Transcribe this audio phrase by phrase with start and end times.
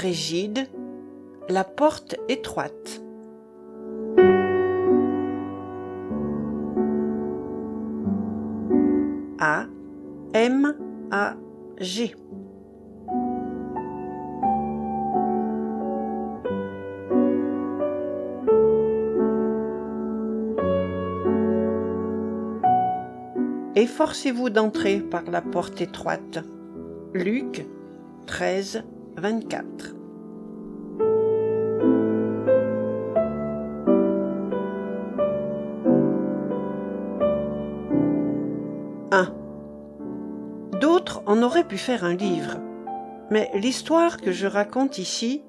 [0.00, 0.66] rigide,
[1.48, 3.02] la porte étroite.
[9.38, 9.66] A
[10.34, 10.74] M
[11.10, 11.34] A
[11.78, 12.14] G
[23.76, 26.38] Efforcez-vous d'entrer par la porte étroite.
[27.14, 27.66] Luc
[28.26, 28.84] 13,
[29.16, 29.99] 24.
[41.70, 42.58] Pu faire un livre,
[43.30, 45.44] mais l'histoire que je raconte ici,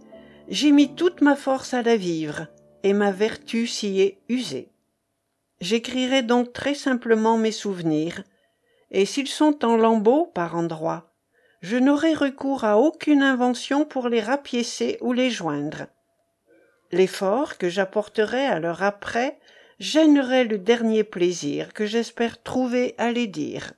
[0.49, 2.45] j'ai mis toute ma force à la vivre,
[2.83, 4.69] et ma vertu s'y est usée.
[5.61, 8.21] J'écrirai donc très simplement mes souvenirs,
[8.91, 11.11] et s'ils sont en lambeaux par endroits,
[11.63, 15.87] je n'aurai recours à aucune invention pour les rapiécer ou les joindre.
[16.91, 19.39] L'effort que j'apporterai à leur après
[19.79, 23.73] gênerait le dernier plaisir que j'espère trouver à les dire.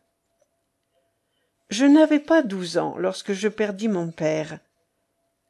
[1.69, 4.59] Je n'avais pas douze ans lorsque je perdis mon père.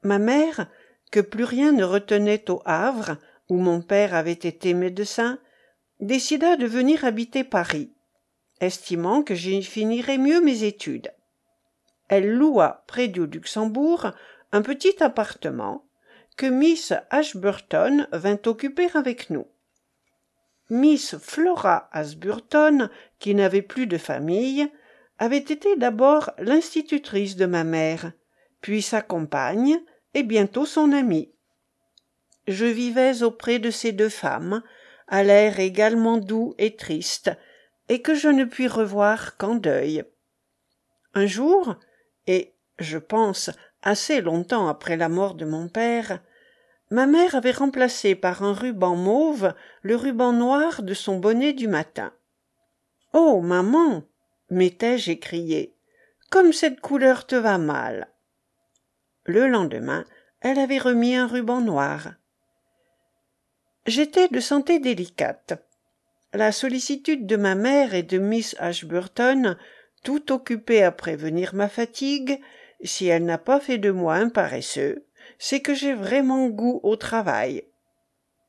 [0.04, 0.68] Ma mère,
[1.12, 3.18] que plus rien ne retenait au Havre,
[3.50, 5.40] où mon père avait été médecin,
[6.00, 7.92] décida de venir habiter Paris,
[8.60, 11.12] estimant que j'y finirais mieux mes études.
[12.10, 14.12] Elle loua près du Luxembourg
[14.52, 15.86] un petit appartement
[16.38, 19.48] que Miss Ashburton vint occuper avec nous.
[20.70, 22.90] Miss Flora Ashburton,
[23.20, 24.70] qui n'avait plus de famille,
[25.20, 28.12] avait été d'abord l'institutrice de ma mère,
[28.62, 29.80] puis sa compagne,
[30.14, 31.34] et bientôt son amie.
[32.48, 34.62] Je vivais auprès de ces deux femmes,
[35.08, 37.32] à l'air également doux et triste,
[37.90, 40.04] et que je ne puis revoir qu'en deuil.
[41.14, 41.76] Un jour,
[42.28, 43.50] et je pense
[43.82, 46.20] assez longtemps après la mort de mon père,
[46.90, 51.68] ma mère avait remplacé par un ruban mauve le ruban noir de son bonnet du
[51.68, 52.14] matin.
[53.14, 54.04] Oh, maman,
[54.54, 55.76] m'étais-je écrié,
[56.30, 58.08] comme cette couleur te va mal.
[59.26, 60.06] Le lendemain,
[60.42, 62.14] elle avait remis un ruban noir.
[63.86, 65.62] J'étais de santé délicate.
[66.34, 69.58] La sollicitude de ma mère et de Miss Ashburton,
[70.04, 72.40] tout occupée à prévenir ma fatigue,
[72.84, 75.06] si elle n'a pas fait de moi un paresseux,
[75.38, 77.64] c'est que j'ai vraiment goût au travail.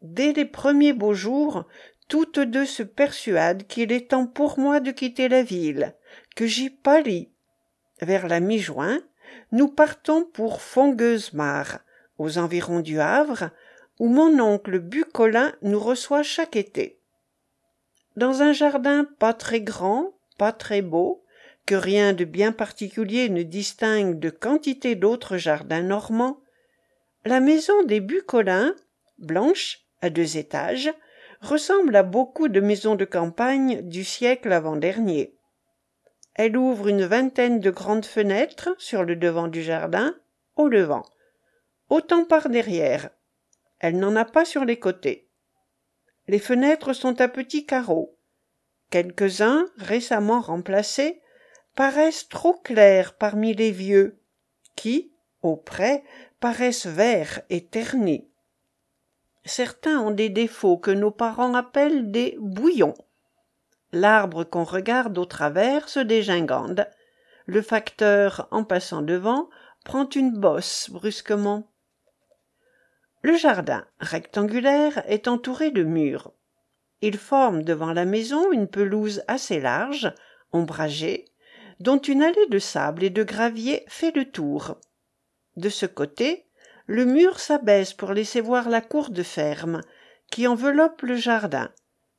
[0.03, 1.67] Dès les premiers beaux jours,
[2.09, 5.95] toutes deux se persuadent qu'il est temps pour moi de quitter la ville,
[6.37, 7.31] que j'y pâlis.
[8.01, 9.01] Vers la mi-juin,
[9.53, 11.81] nous partons pour Fongueuse-Mare,
[12.19, 13.51] aux environs du Havre,
[13.99, 16.99] où mon oncle Bucolin nous reçoit chaque été.
[18.17, 21.25] Dans un jardin pas très grand, pas très beau,
[21.67, 26.41] que rien de bien particulier ne distingue de quantité d'autres jardins normands,
[27.25, 28.75] la maison des Bucolins,
[29.19, 30.93] blanche, à deux étages,
[31.45, 35.37] ressemble à beaucoup de maisons de campagne du siècle avant-dernier.
[36.35, 40.17] Elle ouvre une vingtaine de grandes fenêtres sur le devant du jardin,
[40.57, 41.05] au levant.
[41.91, 43.11] Autant par derrière.
[43.79, 45.29] Elle n'en a pas sur les côtés.
[46.27, 48.17] Les fenêtres sont à petits carreaux.
[48.91, 51.21] Quelques-uns, récemment remplacés,
[51.75, 54.19] paraissent trop clairs parmi les vieux,
[54.77, 55.13] qui,
[55.43, 56.03] auprès,
[56.41, 58.29] paraissent verts et ternis.
[59.45, 62.95] Certains ont des défauts que nos parents appellent des bouillons.
[63.93, 66.89] L'arbre qu'on regarde au travers se dégingande.
[67.47, 69.51] Le facteur, en passant devant,
[69.85, 71.71] prend une bosse brusquement.
[73.23, 76.33] Le jardin, rectangulaire, est entouré de murs.
[77.03, 80.13] Il forme devant la maison une pelouse assez large,
[80.53, 81.27] ombragée,
[81.81, 84.79] dont une allée de sable et de gravier fait le tour.
[85.57, 86.44] De ce côté,
[86.87, 89.81] le mur s'abaisse pour laisser voir la cour de ferme,
[90.31, 91.71] qui enveloppe le jardin,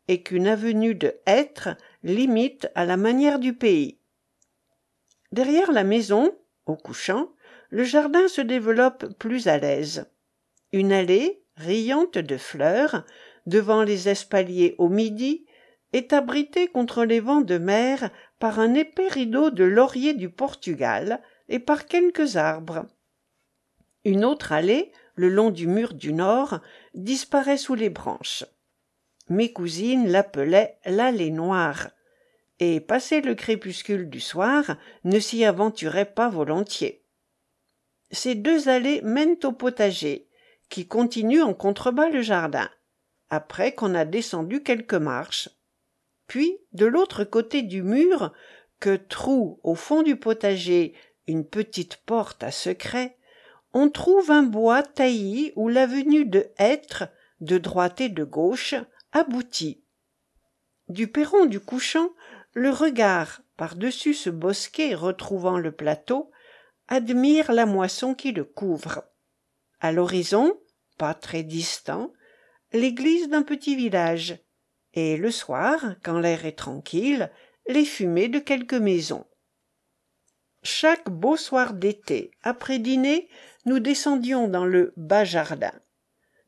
[0.07, 3.97] et qu'une avenue de hêtres limite à la manière du pays.
[5.31, 6.35] Derrière la maison,
[6.65, 7.29] au couchant,
[7.69, 10.05] le jardin se développe plus à l'aise.
[10.71, 13.05] Une allée, riante de fleurs,
[13.45, 15.45] devant les espaliers au midi,
[15.93, 21.21] est abritée contre les vents de mer par un épais rideau de laurier du Portugal
[21.47, 22.85] et par quelques arbres.
[24.05, 26.59] Une autre allée, le long du mur du nord,
[26.93, 28.45] disparaît sous les branches.
[29.29, 31.89] Mes cousines l'appelaient l'allée noire,
[32.59, 37.01] et, passé le crépuscule du soir, ne s'y aventuraient pas volontiers.
[38.11, 40.27] Ces deux allées mènent au potager,
[40.69, 42.69] qui continue en contrebas le jardin,
[43.29, 45.49] après qu'on a descendu quelques marches.
[46.27, 48.31] Puis, de l'autre côté du mur,
[48.79, 50.93] que troue au fond du potager
[51.27, 53.17] une petite porte à secret,
[53.77, 57.09] on trouve un bois taillis où l'avenue de hêtres,
[57.41, 58.73] de droite et de gauche,
[59.11, 59.83] aboutit.
[60.87, 62.09] Du perron du couchant,
[62.53, 66.31] le regard, par-dessus ce bosquet retrouvant le plateau,
[66.87, 69.03] admire la moisson qui le couvre.
[69.81, 70.57] À l'horizon,
[70.97, 72.13] pas très distant,
[72.71, 74.39] l'église d'un petit village,
[74.93, 77.29] et le soir, quand l'air est tranquille,
[77.67, 79.25] les fumées de quelques maisons.
[80.67, 83.29] Chaque beau soir d'été, après dîner,
[83.67, 85.71] nous descendions dans le bas jardin.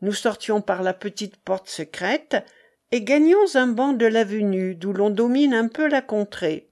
[0.01, 2.35] Nous sortions par la petite porte secrète
[2.91, 6.71] et gagnions un banc de l'avenue d'où l'on domine un peu la contrée.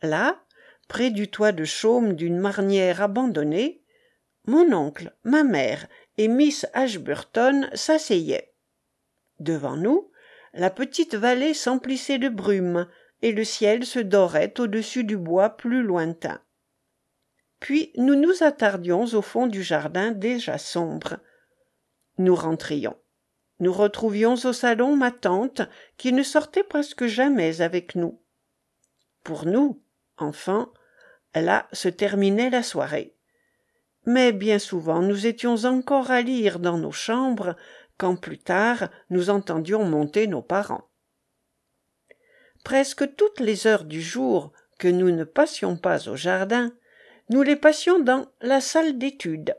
[0.00, 0.42] Là,
[0.88, 3.82] près du toit de chaume d'une marnière abandonnée,
[4.46, 8.54] mon oncle, ma mère et miss ashburton s'asseyaient.
[9.38, 10.10] Devant nous,
[10.54, 12.88] la petite vallée s'emplissait de brume
[13.20, 16.40] et le ciel se dorait au-dessus du bois plus lointain.
[17.64, 21.16] Puis nous nous attardions au fond du jardin déjà sombre.
[22.18, 22.98] Nous rentrions.
[23.58, 25.62] Nous retrouvions au salon ma tante,
[25.96, 28.20] qui ne sortait presque jamais avec nous.
[29.22, 29.82] Pour nous,
[30.18, 30.74] enfants,
[31.34, 33.16] là se terminait la soirée.
[34.04, 37.56] Mais bien souvent nous étions encore à lire dans nos chambres,
[37.96, 40.90] quand plus tard nous entendions monter nos parents.
[42.62, 46.74] Presque toutes les heures du jour que nous ne passions pas au jardin,
[47.30, 49.56] nous les passions dans la salle d'études,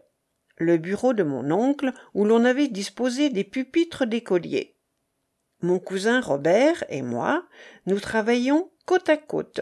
[0.57, 4.75] le bureau de mon oncle où l'on avait disposé des pupitres d'écoliers.
[5.61, 7.45] Mon cousin Robert et moi,
[7.85, 9.61] nous travaillions côte à côte.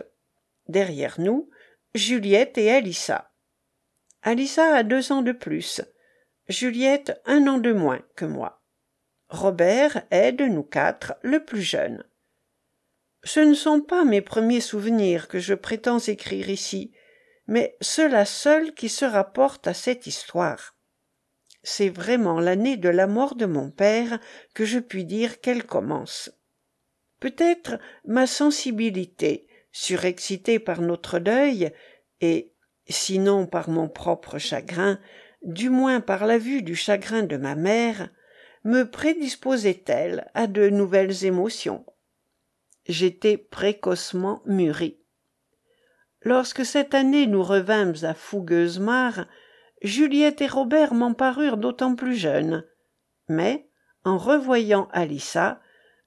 [0.67, 1.49] Derrière nous,
[1.95, 3.31] Juliette et Alissa.
[4.21, 5.81] Alissa a deux ans de plus,
[6.49, 8.61] Juliette un an de moins que moi.
[9.29, 12.03] Robert est de nous quatre le plus jeune.
[13.23, 16.91] Ce ne sont pas mes premiers souvenirs que je prétends écrire ici,
[17.47, 20.75] mais ceux-là seuls qui se rapportent à cette histoire.
[21.63, 24.19] C'est vraiment l'année de la mort de mon père
[24.53, 26.31] que je puis dire qu'elle commence.
[27.19, 31.71] Peut-être ma sensibilité, surexcitée par notre deuil,
[32.19, 32.53] et,
[32.87, 34.99] sinon par mon propre chagrin,
[35.41, 38.09] du moins par la vue du chagrin de ma mère,
[38.65, 41.85] me prédisposait elle à de nouvelles émotions?
[42.85, 45.02] J'étais précocement mûri.
[46.23, 49.25] Lorsque cette année nous revînmes à Fougueuse-Mare,
[49.81, 52.65] Juliette et Robert m'en parurent d'autant plus jeunes.
[53.27, 53.67] Mais,
[54.05, 55.61] en revoyant Alissa,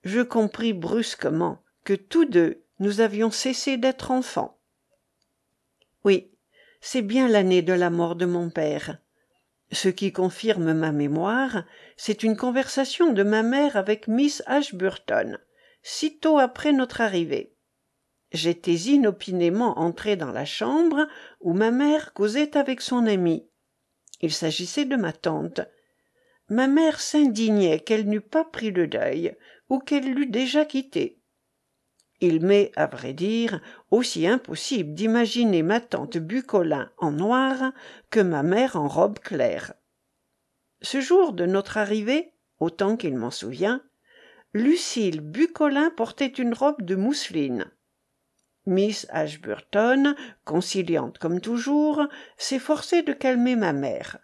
[0.05, 4.59] je compris brusquement que tous deux nous avions cessé d'être enfants.
[6.05, 6.31] Oui,
[6.81, 8.99] c'est bien l'année de la mort de mon père.
[9.73, 11.65] Ce qui confirme ma mémoire,
[11.97, 15.39] c'est une conversation de ma mère avec Miss Ashburton
[15.83, 17.56] sitôt après notre arrivée.
[18.37, 21.09] J'étais inopinément entré dans la chambre
[21.41, 23.49] où ma mère causait avec son amie.
[24.21, 25.63] Il s'agissait de ma tante.
[26.51, 29.35] Ma mère s'indignait qu'elle n'eût pas pris le deuil,
[29.71, 31.23] ou qu'elle l'eût déjà quitté.
[32.21, 37.73] Il m'est, à vrai dire, aussi impossible d'imaginer ma tante Bucolin en noir
[38.11, 39.73] que ma mère en robe claire.
[40.83, 43.83] Ce jour de notre arrivée, autant qu'il m'en souvient,
[44.53, 47.71] Lucille Bucolin portait une robe de mousseline.
[48.67, 52.03] Miss Ashburton, conciliante comme toujours,
[52.37, 54.19] s'efforçait de calmer ma mère.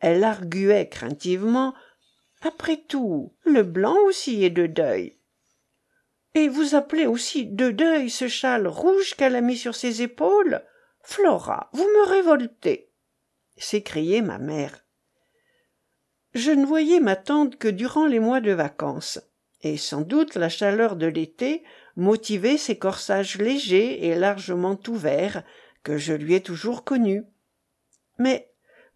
[0.00, 1.74] Elle arguait craintivement
[2.42, 5.18] Après tout, le blanc aussi est de deuil.
[6.34, 10.62] Et vous appelez aussi de deuil ce châle rouge qu'elle a mis sur ses épaules?
[11.02, 12.86] Flora, vous me révoltez
[13.56, 14.84] s'écriait ma mère.
[16.34, 19.20] Je ne voyais ma tante que durant les mois de vacances
[19.62, 21.64] et sans doute la chaleur de l'été
[21.96, 25.42] motivait ces corsages légers et largement ouverts
[25.82, 27.24] que je lui ai toujours connus.
[28.18, 28.52] Mais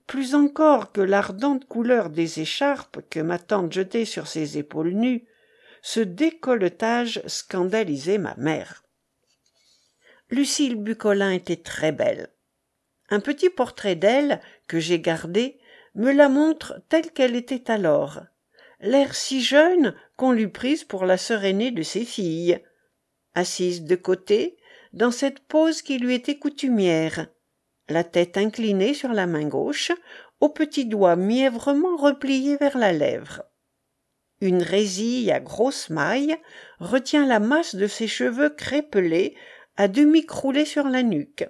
[0.07, 5.27] plus encore que l'ardente couleur des écharpes que ma tante jetait sur ses épaules nues,
[5.83, 8.85] ce décolletage scandalisait ma mère.
[10.29, 12.29] Lucille Bucolin était très belle.
[13.09, 15.59] Un petit portrait d'elle, que j'ai gardé,
[15.95, 18.21] me la montre telle qu'elle était alors,
[18.81, 22.63] l'air si jeune qu'on l'eût prise pour la sœur aînée de ses filles
[23.35, 24.57] assise de côté
[24.93, 27.29] dans cette pose qui lui était coutumière.
[27.89, 29.93] La tête inclinée sur la main gauche
[30.41, 33.43] aux petits doigts mièvrement repliés vers la lèvre.
[34.41, 36.37] Une résille à grosses mailles
[36.79, 39.37] retient la masse de ses cheveux crépelés
[39.77, 41.47] à demi croulés sur la nuque.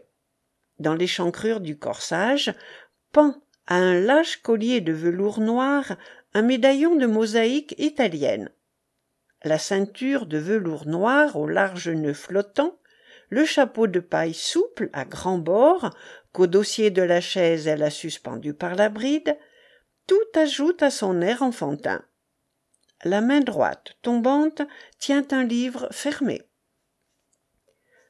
[0.79, 2.53] Dans l'échancrure du corsage
[3.13, 3.35] pend
[3.67, 5.97] à un lâche collier de velours noir
[6.35, 8.51] un médaillon de mosaïque italienne
[9.45, 12.79] la ceinture de velours noir au large nœud flottant
[13.31, 15.91] le chapeau de paille souple à grands bords
[16.33, 19.37] qu'au dossier de la chaise elle a suspendu par la bride
[20.07, 22.05] tout ajoute à son air enfantin.
[23.05, 24.63] La main droite tombante
[24.99, 26.43] tient un livre fermé.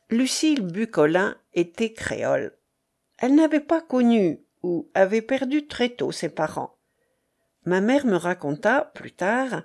[0.08, 2.56] Lucile bucolin était créole.
[3.18, 6.78] Elle n'avait pas connu ou avait perdu très tôt ses parents.
[7.64, 9.62] Ma mère me raconta plus tard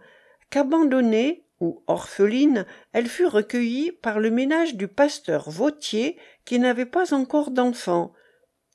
[0.49, 1.44] qu'abandonnée
[1.87, 8.13] orpheline elle fut recueillie par le ménage du pasteur vautier qui n'avait pas encore d'enfants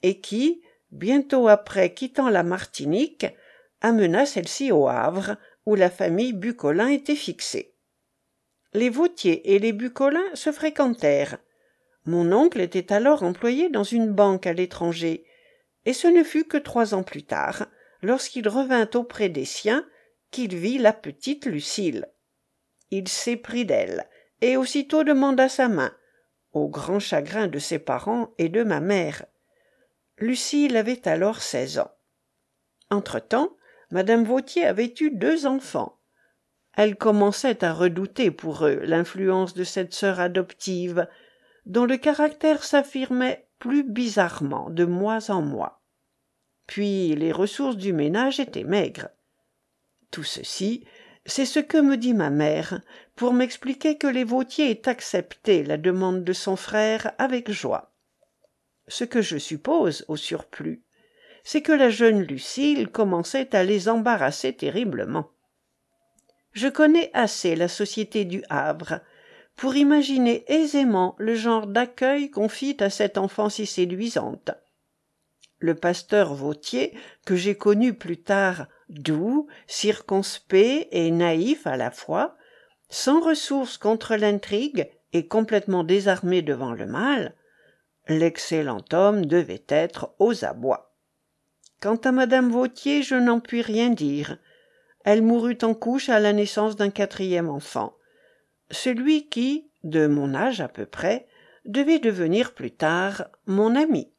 [0.03, 3.27] et qui bientôt après quittant la martinique
[3.81, 7.75] amena celle-ci au havre où la famille bucolin était fixée.
[8.73, 11.39] Les vautier et les bucolin se fréquentèrent.
[12.05, 15.25] Mon oncle était alors employé dans une banque à l'étranger
[15.85, 17.67] et ce ne fut que trois ans plus tard
[18.03, 19.87] lorsqu'il revint auprès des siens
[20.31, 22.07] qu'il vit la petite lucile
[22.91, 24.07] il s'éprit d'elle
[24.41, 25.93] et aussitôt demanda sa main
[26.53, 29.25] au grand chagrin de ses parents et de ma mère.
[30.19, 31.93] Lucile avait alors seize ans.
[32.91, 33.57] Entre-temps
[33.91, 35.99] madame vautier avait eu deux enfants.
[36.77, 41.09] Elle commençait à redouter pour eux l'influence de cette sœur adoptive
[41.67, 45.83] dont le caractère s'affirmait plus bizarrement de mois en mois.
[46.67, 49.09] Puis les ressources du ménage étaient maigres.
[50.11, 50.85] Tout ceci
[51.31, 52.81] c'est ce que me dit ma mère
[53.17, 57.93] pour m'expliquer que les vautier aient accepté la demande de son frère avec joie.
[58.89, 60.83] Ce que je suppose au surplus
[61.45, 65.31] c'est que la jeune lucile commençait à les embarrasser terriblement.
[66.53, 69.01] Je connais assez la société du havre
[69.57, 74.51] pour imaginer aisément le genre d'accueil qu'on fit à cette enfant si séduisante.
[75.59, 76.95] Le pasteur vautier
[77.27, 82.37] que j'ai connu plus tard doux circonspect et naïf à la fois
[82.89, 87.35] sans ressources contre l'intrigue et complètement désarmé devant le mal
[88.09, 90.95] l'excellent homme devait être aux abois.
[91.81, 94.39] Quant à madame vautier je n'en puis rien dire.
[95.05, 97.97] Elle mourut en couche à la naissance d'un quatrième enfant.
[98.71, 101.27] Celui qui de mon âge à peu près
[101.65, 104.10] devait devenir plus tard mon ami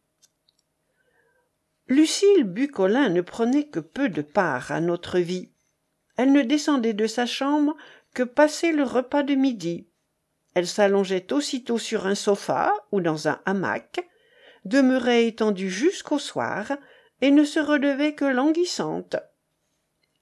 [1.91, 5.51] lucile bucolin ne prenait que peu de part à notre vie.
[6.15, 7.75] Elle ne descendait de sa chambre
[8.13, 9.87] que passer le repas de midi.
[10.53, 14.07] Elle s'allongeait aussitôt sur un sofa ou dans un hamac
[14.63, 16.71] demeurait étendue jusqu'au soir
[17.19, 19.17] et ne se relevait que languissante.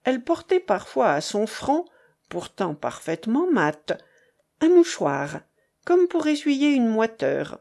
[0.03, 1.85] Elle portait parfois à son front
[2.29, 4.01] pourtant parfaitement mat
[4.61, 5.41] un mouchoir
[5.85, 7.59] comme pour essuyer une moiteur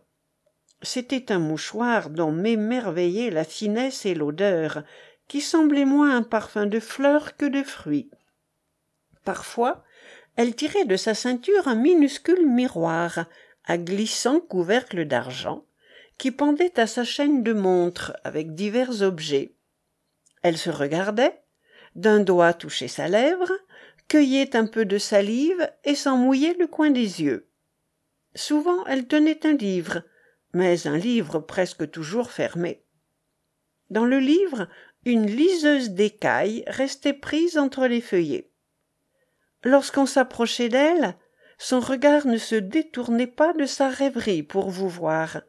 [0.83, 4.83] c'était un mouchoir dont m'émerveillaient la finesse et l'odeur
[5.27, 8.11] qui semblait moins un parfum de fleurs que de fruits
[9.25, 9.85] parfois
[10.37, 13.27] elle tirait de sa ceinture un minuscule miroir
[13.65, 15.65] à glissant couvercle d'argent
[16.17, 19.55] qui pendait à sa chaîne de montre avec divers objets.
[20.43, 21.43] Elle se regardait
[21.95, 23.51] d'un doigt touchait sa lèvre
[24.09, 27.49] cueillait un peu de salive et s'en mouillait le coin des yeux.
[28.35, 30.03] Souvent elle tenait un livre
[30.59, 32.83] mais un livre presque toujours fermé.
[33.91, 34.67] Dans le livre
[35.05, 38.50] une liseuse d'écaille restait prise entre les feuillets.
[39.62, 41.15] Lorsqu'on s'approchait d'elle
[41.59, 45.43] son regard ne se détournait pas de sa rêverie pour vous voir.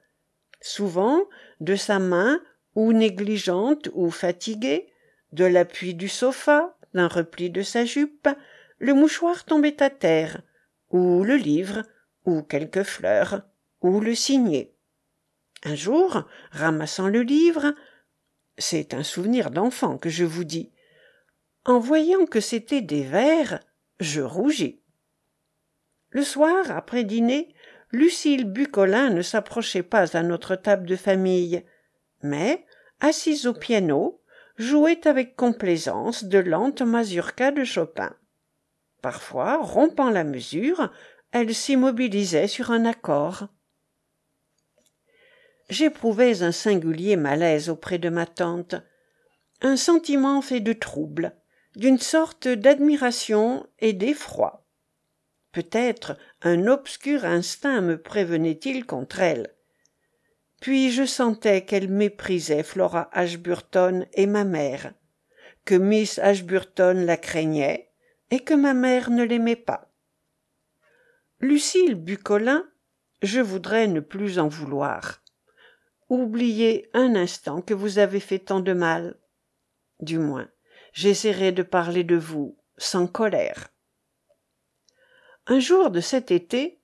[0.61, 1.23] Souvent
[1.59, 2.39] de sa main
[2.75, 4.93] ou négligente ou fatiguée
[5.31, 8.29] de l'appui du sofa d'un repli de sa jupe
[8.77, 10.43] le mouchoir tombait à terre
[10.91, 11.81] ou le livre
[12.25, 13.41] ou quelques fleurs
[13.81, 14.75] ou le signet
[15.63, 17.73] un jour ramassant le livre
[18.59, 20.71] c'est un souvenir d'enfant que je vous dis.
[21.65, 23.59] En voyant que c'étaient des vers
[23.99, 24.81] je rougis.
[26.09, 27.53] Le soir après dîner
[27.91, 31.63] lucile bucolin ne s'approchait pas à notre table de famille
[32.21, 32.65] mais
[32.99, 34.21] assise au piano
[34.57, 38.13] jouait avec complaisance de lentes mazurkas de chopin.
[39.01, 40.91] Parfois rompant la mesure
[41.31, 43.47] elle s'immobilisait sur un accord
[45.69, 48.75] j'éprouvais un singulier malaise auprès de ma tante
[49.61, 51.33] un sentiment fait de trouble
[51.75, 54.65] d'une sorte d'admiration et d'effroi.
[55.51, 59.53] Peut-être un obscur instinct me prévenait il contre elle.
[60.61, 64.93] Puis je sentais qu'elle méprisait flora ashburton et ma mère
[65.65, 67.91] que miss ashburton la craignait
[68.31, 69.91] et que ma mère ne l'aimait pas.
[71.39, 72.65] Lucile bucolin
[73.21, 75.21] je voudrais ne plus en vouloir
[76.09, 79.17] oubliez un instant que vous avez fait tant de mal
[79.99, 80.49] du moins
[80.93, 83.69] j'essaierai de parler de vous sans colère
[85.47, 86.79] un jour de cet été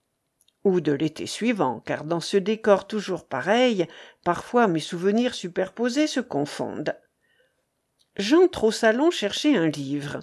[0.65, 3.87] ou de l'été suivant, car dans ce décor toujours pareil,
[4.23, 6.97] parfois mes souvenirs superposés se confondent.
[8.17, 10.21] J'entre au salon chercher un livre.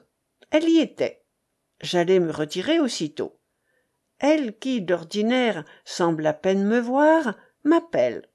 [0.51, 1.25] Elle y était.
[1.81, 3.39] J'allais me retirer aussitôt.
[4.19, 8.29] Elle, qui, d'ordinaire, semble à peine me voir, m'appelle.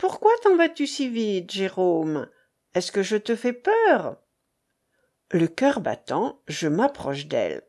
[0.00, 2.26] Pourquoi t'en vas-tu si vite, Jérôme?
[2.74, 4.16] Est-ce que je te fais peur?
[5.30, 7.64] Le cœur battant, je m'approche d'elle.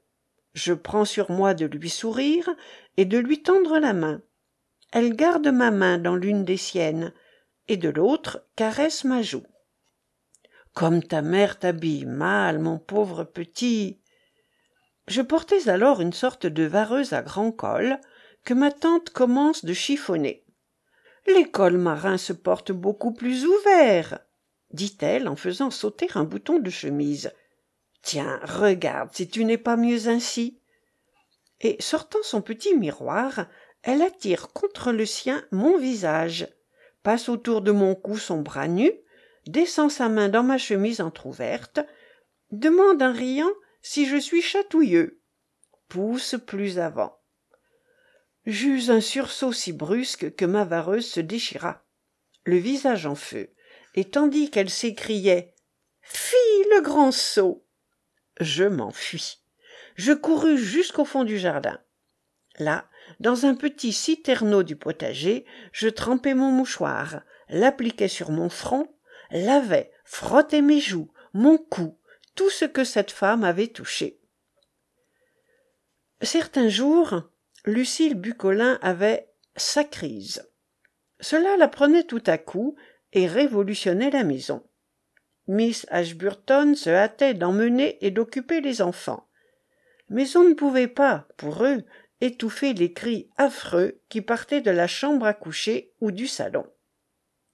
[0.53, 2.49] Je prends sur moi de lui sourire
[2.95, 4.21] et de lui tendre la main.
[4.93, 7.13] Elle garde ma main dans l'une des siennes,
[7.67, 9.45] et de l'autre caresse ma joue.
[10.73, 14.01] Comme ta mère t'habille mal, mon pauvre petit.
[15.07, 17.99] Je portais alors une sorte de vareuse à grand col
[18.45, 20.45] que ma tante commence de chiffonner.
[21.27, 24.19] Les cols marins se portent beaucoup plus ouverts,
[24.71, 27.31] dit-elle en faisant sauter un bouton de chemise.
[28.01, 30.59] Tiens, regarde si tu n'es pas mieux ainsi.
[31.59, 33.45] Et sortant son petit miroir,
[33.83, 36.47] elle attire contre le sien mon visage,
[37.03, 38.91] passe autour de mon cou son bras nu,
[39.45, 41.79] descend sa main dans ma chemise entr'ouverte,
[42.51, 43.51] demande en riant
[43.81, 45.21] si je suis chatouilleux,
[45.87, 47.20] pousse plus avant.
[48.45, 51.83] J'eus un sursaut si brusque que ma vareuse se déchira,
[52.43, 53.53] le visage en feu,
[53.95, 55.53] et tandis qu'elle s'écriait
[56.01, 56.35] Fi,
[56.73, 57.63] le grand sot
[58.41, 59.39] je m'enfuis.
[59.95, 61.79] Je courus jusqu'au fond du jardin.
[62.59, 68.93] Là, dans un petit citerneau du potager, je trempai mon mouchoir, l'appliquai sur mon front,
[69.31, 71.97] lavai, frottai mes joues, mon cou,
[72.35, 74.19] tout ce que cette femme avait touché.
[76.21, 77.23] Certains jours,
[77.65, 80.49] Lucille Bucolin avait sa crise.
[81.19, 82.75] Cela la prenait tout à coup
[83.13, 84.63] et révolutionnait la maison.
[85.47, 89.27] Miss Ashburton se hâtait d'emmener et d'occuper les enfants.
[90.09, 91.83] Mais on ne pouvait pas, pour eux,
[92.19, 96.65] étouffer les cris affreux qui partaient de la chambre à coucher ou du salon.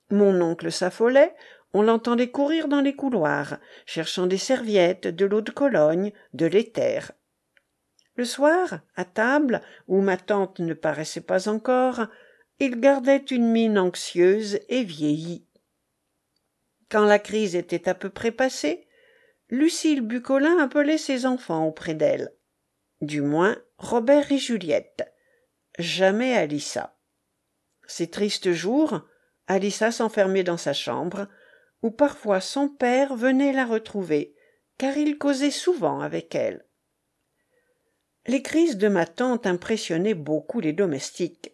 [0.10, 1.36] Mon oncle s'affolait,
[1.74, 7.12] on l'entendait courir dans les couloirs, cherchant des serviettes, de l'eau de Cologne, de l'éther.
[8.18, 12.08] Le soir, à table, où ma tante ne paraissait pas encore,
[12.60, 15.46] il gardait une mine anxieuse et vieillie.
[16.90, 18.88] Quand la crise était à peu près passée,
[19.50, 22.34] Lucille Bucolin appelait ses enfants auprès d'elle.
[23.02, 25.14] Du moins Robert et Juliette.
[25.78, 26.98] Jamais Alissa.
[27.86, 29.02] Ces tristes jours,
[29.46, 31.28] Alissa s'enfermait dans sa chambre,
[31.84, 34.36] où parfois son père venait la retrouver,
[34.80, 36.67] car il causait souvent avec elle.
[38.28, 41.54] Les crises de ma tante impressionnaient beaucoup les domestiques.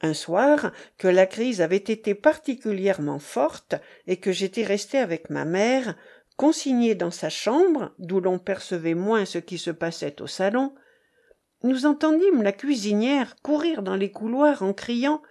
[0.00, 3.76] Un soir, que la crise avait été particulièrement forte
[4.06, 5.96] et que j'étais resté avec ma mère,
[6.36, 10.74] consignée dans sa chambre, d'où l'on percevait moins ce qui se passait au salon,
[11.62, 15.22] nous entendîmes la cuisinière courir dans les couloirs en criant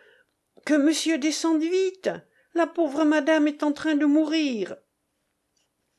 [0.65, 2.09] Que monsieur descende vite.
[2.55, 4.77] La pauvre madame est en train de mourir.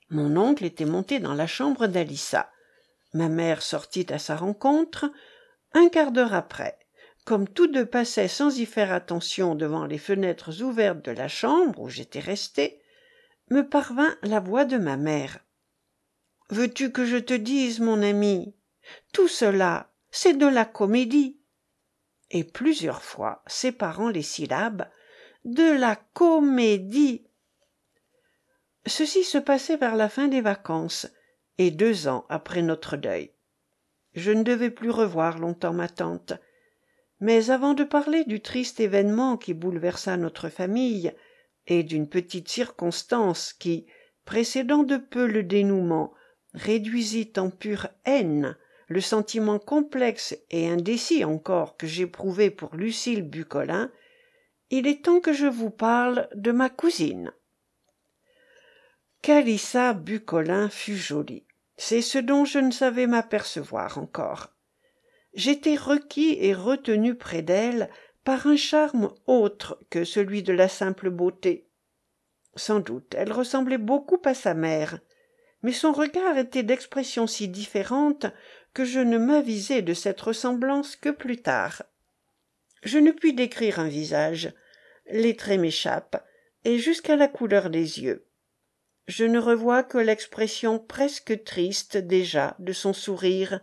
[0.09, 2.51] Mon oncle était monté dans la chambre d'Alissa.
[3.15, 5.11] Ma mère sortit à sa rencontre.
[5.73, 6.79] Un quart d'heure après,
[7.25, 11.81] comme tous deux passaient sans y faire attention devant les fenêtres ouvertes de la chambre
[11.81, 12.83] où j'étais resté,
[13.51, 15.39] me parvint la voix de ma mère.
[16.51, 18.55] Veux-tu que je te dise, mon ami
[19.13, 21.41] Tout cela, c'est de la comédie.
[22.31, 24.89] Et plusieurs fois, séparant les syllabes,
[25.45, 27.27] de la comédie.
[28.87, 31.07] Ceci se passait vers la fin des vacances,
[31.59, 33.31] et deux ans après notre deuil.
[34.15, 36.35] Je ne devais plus revoir longtemps ma tante,
[37.21, 41.13] mais avant de parler du triste événement qui bouleversa notre famille,
[41.67, 43.87] et d'une petite circonstance qui,
[44.25, 46.13] précédant de peu le dénouement,
[46.53, 48.57] réduisit en pure haine
[48.89, 53.91] le sentiment complexe et indécis encore que j'éprouvais pour Lucille Bucolin,
[54.71, 57.33] il est temps que je vous parle de ma cousine.
[59.25, 61.47] Calissa Bucolin fut jolie.
[61.79, 64.53] C'est ce dont je ne savais m'apercevoir encore
[65.33, 67.89] j'étais requis et retenu près d'elle
[68.23, 71.71] par un charme autre que celui de la simple beauté.
[72.55, 74.99] Sans doute elle ressemblait beaucoup à sa mère,
[75.63, 78.27] mais son regard était d'expression si différente
[78.75, 81.83] que je ne m'avisai de cette ressemblance que plus tard.
[82.83, 84.53] Je ne puis décrire un visage,
[85.07, 86.23] les traits m'échappent,
[86.67, 88.27] et jusqu'à la couleur des yeux.
[89.07, 93.61] Je ne revois que l'expression presque triste déjà de son sourire,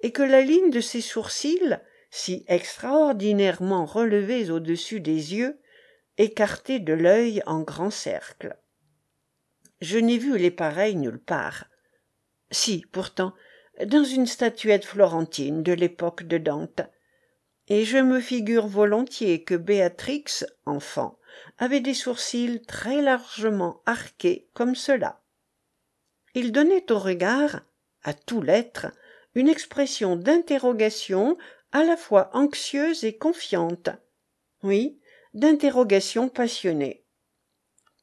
[0.00, 1.78] et que la ligne de ses sourcils,
[2.10, 5.58] si extraordinairement relevés au-dessus des yeux,
[6.18, 8.56] écartait de l'œil en grand cercle.
[9.80, 11.66] Je n'ai vu les pareils nulle part.
[12.50, 13.34] Si, pourtant,
[13.84, 16.82] dans une statuette florentine de l'époque de Dante.
[17.68, 21.18] et je me figure volontiers que béatrix enfant
[21.58, 25.22] avait des sourcils très largement arqués comme cela.
[26.34, 27.60] Il donnait au regard
[28.02, 28.86] à tout l'être
[29.34, 31.36] une expression d'interrogation
[31.72, 33.90] à la fois anxieuse et confiante.
[34.62, 35.00] Oui
[35.34, 37.04] d'interrogation passionnée.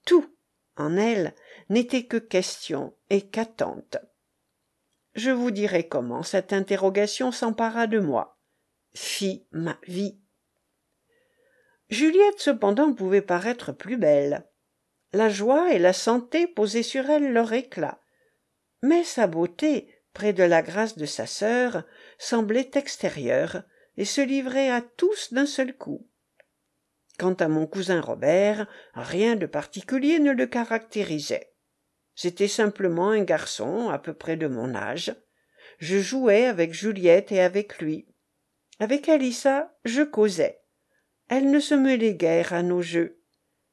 [0.05, 0.35] Tout
[0.75, 1.33] en elle
[1.69, 3.97] n'était que question et qu'attente.
[5.15, 8.37] Je vous dirai comment cette interrogation s'empara de moi.
[8.93, 10.20] Fit ma vie
[11.91, 14.47] juliette cependant pouvait paraître plus belle.
[15.13, 18.01] La joie et la santé posaient sur elle leur éclat.
[18.81, 21.83] Mais sa beauté près de la grâce de sa sœur
[22.17, 23.63] semblait extérieure
[23.97, 26.09] et se livrait à tous d'un seul coup.
[27.19, 31.53] Quant à mon cousin robert rien de particulier ne le caractérisait.
[32.15, 35.13] C'était simplement un garçon à peu près de mon âge.
[35.77, 38.07] Je jouais avec juliette et avec lui.
[38.79, 40.60] Avec Alissa, je causais.
[41.31, 43.17] Elle ne se mêlait guère à nos jeux.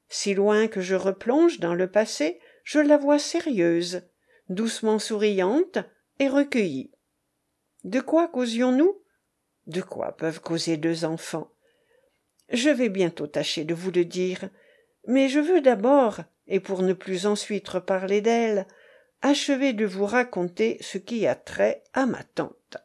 [0.09, 4.03] Si loin que je replonge dans le passé, je la vois sérieuse,
[4.49, 5.79] doucement souriante
[6.21, 6.93] et recueillie.
[7.83, 9.03] De quoi causions-nous?
[9.67, 11.51] De quoi peuvent causer deux enfants?
[12.49, 14.51] Je vais bientôt tâcher de vous le dire,
[15.09, 18.69] mais je veux d'abord, et pour ne plus ensuite reparler d'elle,
[19.21, 22.79] achever de vous raconter ce qui a trait à ma tante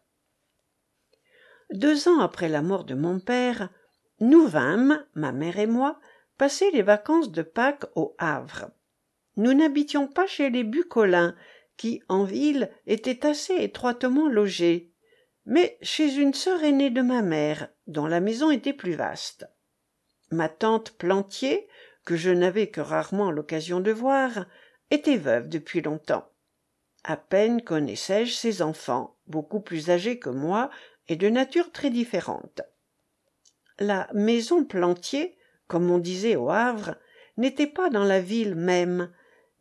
[1.73, 3.69] deux ans après la mort de mon père
[4.23, 5.99] nous vînmes ma mère et moi
[6.37, 8.71] passer les vacances de pâques au havre.
[9.35, 11.35] Nous n'habitions pas chez les bucolins
[11.75, 14.93] qui en ville étaient assez étroitement logés.
[15.45, 19.45] Mais chez une sœur aînée de ma mère dont la maison était plus vaste.
[20.31, 21.67] Ma tante plantier
[22.05, 24.45] que je n'avais que rarement l'occasion de voir
[24.89, 26.29] était veuve depuis longtemps.
[27.03, 30.69] À peine connaissais je ses enfants beaucoup plus âgés que moi
[31.09, 32.61] et de nature très différente
[33.79, 36.95] la maison plantier comme on disait au havre
[37.37, 39.11] n'était pas dans la ville même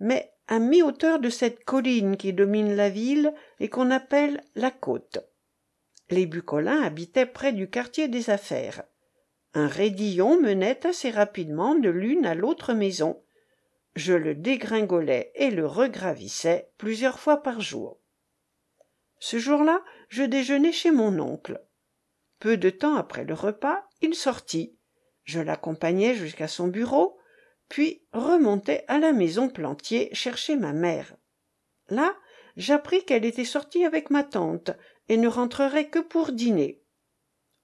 [0.00, 5.18] mais à mi-hauteur de cette colline qui domine la ville et qu'on appelle la côte.
[6.10, 8.82] Les bucolins habitaient près du quartier des affaires.
[9.54, 13.22] Un raidillon menait assez rapidement de l'une à l'autre maison.
[13.94, 18.00] Je le dégringolais et le regravissais plusieurs fois par jour.
[19.20, 21.64] Ce jour-là je déjeunai chez mon oncle
[22.42, 24.76] peu de temps après le repas il sortit.
[25.22, 27.16] Je l'accompagnai jusqu'à son bureau
[27.68, 31.14] puis remontai à la maison plantier chercher ma mère.
[31.88, 32.16] Là
[32.56, 34.72] j'appris qu'elle était sortie avec ma tante
[35.08, 36.82] et ne rentrerait que pour dîner.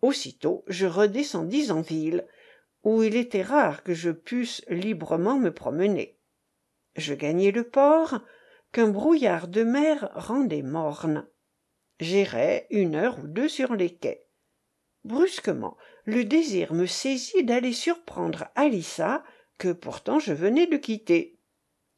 [0.00, 2.24] Aussitôt je redescendis en ville
[2.84, 6.20] où il était rare que je pusse librement me promener.
[6.94, 8.20] Je gagnai le port
[8.70, 11.26] qu'un brouillard de mer rendait morne.
[11.98, 14.27] J'irai une heure ou deux sur les quais
[15.04, 19.22] brusquement le désir me saisit d'aller surprendre Alissa
[19.58, 21.38] que pourtant je venais de quitter.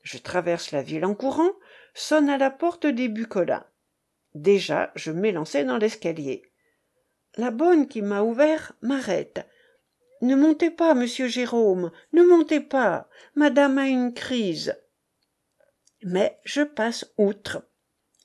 [0.02, 1.52] Je traverse la ville en courant
[1.94, 3.66] sonne à la porte des bucolins.
[4.34, 6.42] Déjà je m'élançai dans l'escalier.
[7.36, 9.46] La bonne qui m'a ouvert m'arrête
[10.22, 14.76] ne montez pas monsieur jérôme ne montez pas madame a une crise
[16.02, 17.66] mais je passe outre.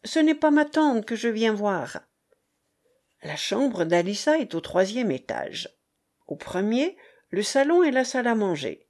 [0.04, 2.02] Ce n'est pas ma tante que je viens voir
[3.26, 5.76] la chambre d'Alissa est au troisième étage.
[6.28, 6.96] Au premier
[7.32, 8.88] le salon et la salle à manger.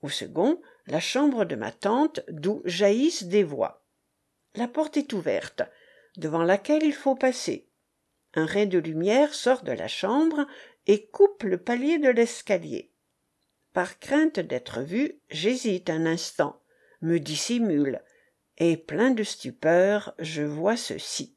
[0.00, 3.84] Au second la chambre de ma tante d'où jaillissent des voix.
[4.54, 5.62] La porte est ouverte
[6.16, 7.68] devant laquelle il faut passer.
[8.32, 10.46] Un ray de lumière sort de la chambre
[10.86, 12.94] et coupe le palier de l'escalier.
[13.74, 16.62] Par crainte d'être vu j'hésite un instant
[17.02, 18.00] me dissimule
[18.56, 21.35] et plein de stupeur je vois ceci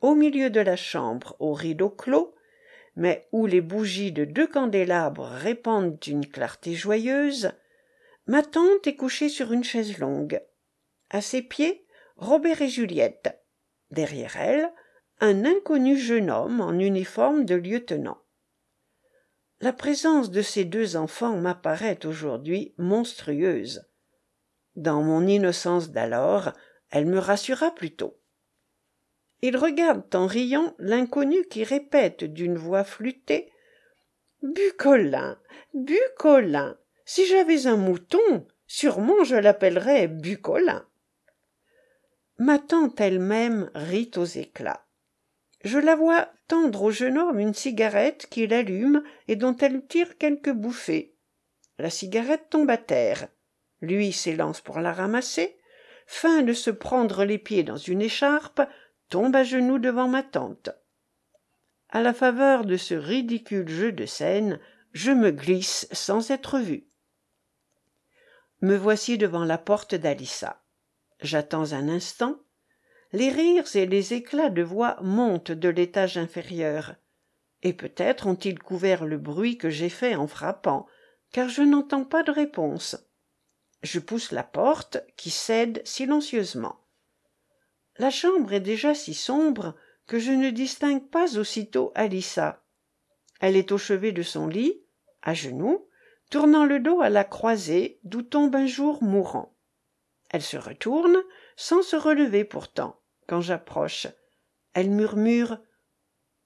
[0.00, 2.34] au milieu de la chambre aux rideaux clos
[2.96, 7.52] mais où les bougies de deux candélabres répandent une clarté joyeuse
[8.26, 10.40] ma tante est couchée sur une chaise longue.
[11.10, 11.84] À ses pieds
[12.16, 13.36] robert et juliette.
[13.90, 14.70] Derrière elle
[15.20, 18.18] un inconnu jeune homme en uniforme de lieutenant.
[19.60, 23.84] La présence de ces deux enfants m'apparaît aujourd'hui monstrueuse.
[24.76, 26.52] Dans mon innocence d'alors
[26.90, 28.19] elle me rassura plutôt
[29.42, 33.50] ils regardent en riant l'inconnu qui répète d'une voix flûtée
[34.42, 35.38] bucolin
[35.74, 40.86] bucolin si j'avais un mouton sûrement je l'appellerais bucolin
[42.40, 44.86] ma tante elle-même rit aux éclats.
[45.62, 50.16] Je la vois tendre au jeune homme une cigarette qu'il allume et dont elle tire
[50.16, 51.14] quelques bouffées.
[51.78, 53.28] La cigarette tombe à terre.
[53.82, 55.58] Lui s'élance pour la ramasser
[56.06, 58.62] feint de se prendre les pieds dans une écharpe
[59.10, 60.70] tombe à genoux devant ma tante
[61.90, 64.58] à la faveur de ce ridicule jeu de scène
[64.92, 66.90] je me glisse sans être vu
[68.62, 70.62] me voici devant la porte d'Alissa.
[71.20, 72.38] J'attends un instant.
[73.12, 76.94] Les rires et les éclats de voix montent de l'étage inférieur.
[77.62, 80.86] Et peut-être ont-ils couvert le bruit que j'ai fait en frappant,
[81.32, 82.96] car je n'entends pas de réponse.
[83.82, 86.79] Je pousse la porte, qui cède silencieusement.
[88.00, 89.74] La chambre est déjà si sombre
[90.06, 92.64] que je ne distingue pas aussitôt Alissa.
[93.40, 94.80] Elle est au chevet de son lit,
[95.20, 95.86] à genoux,
[96.30, 99.54] tournant le dos à la croisée d'où tombe un jour mourant.
[100.30, 101.18] Elle se retourne,
[101.56, 104.06] sans se relever pourtant, quand j'approche.
[104.72, 105.58] Elle murmure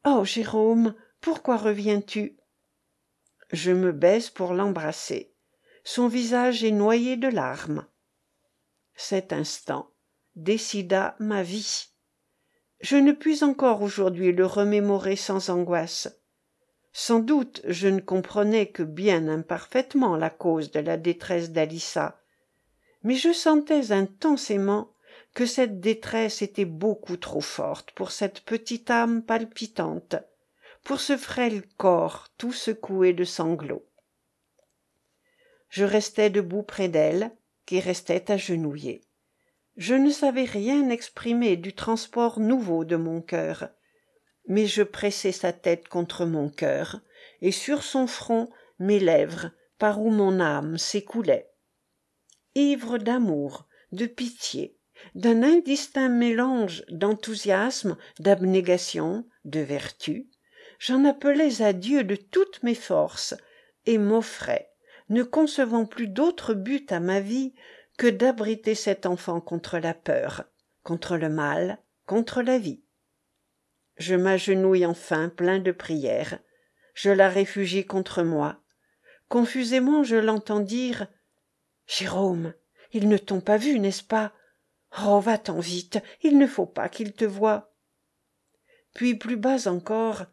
[0.05, 2.37] Oh, Jérôme, pourquoi reviens-tu?
[3.53, 5.33] Je me baisse pour l'embrasser.
[5.85, 7.87] Son visage est noyé de larmes.
[8.97, 9.94] Cet instant
[10.37, 11.89] décida ma vie.
[12.81, 16.21] Je ne puis encore aujourd'hui le remémorer sans angoisse.
[16.93, 22.21] Sans doute je ne comprenais que bien imparfaitement la cause de la détresse d'Alissa,
[23.03, 24.95] mais je sentais intensément
[25.35, 30.17] que cette détresse était beaucoup trop forte pour cette petite âme palpitante,
[30.85, 33.85] pour ce frêle corps tout secoué de sanglots.
[35.69, 39.03] Je restais debout près d'elle, qui restait agenouillée.
[39.77, 43.69] Je ne savais rien exprimer du transport nouveau de mon cœur
[44.47, 47.01] mais je pressai sa tête contre mon cœur
[47.41, 51.51] et sur son front mes lèvres par où mon âme s'écoulait.
[52.55, 54.79] Ivre d'amour de pitié
[55.15, 60.29] d'un indistinct mélange d'enthousiasme d'abnégation de vertu
[60.79, 63.35] j'en appelais à dieu de toutes mes forces
[63.87, 64.71] et m'offrais
[65.11, 67.55] ne concevant plus d'autre but à ma vie
[67.97, 70.45] que d'abriter cet enfant contre la peur
[70.83, 72.83] contre le mal contre la vie.
[73.97, 76.39] Je m'agenouille enfin plein de prières.
[76.93, 78.61] Je la réfugie contre moi.
[79.29, 81.09] Confusément je l'entends dire
[81.87, 82.55] jérôme
[82.93, 84.33] ils ne t'ont pas vu n'est-ce pas?
[85.03, 87.73] Oh va-t'en vite il ne faut pas qu'ils te voient
[88.95, 90.27] puis plus bas encore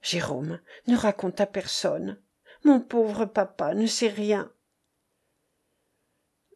[0.00, 2.18] jérôme ne raconte à personne.
[2.64, 4.50] Mon pauvre papa ne sait rien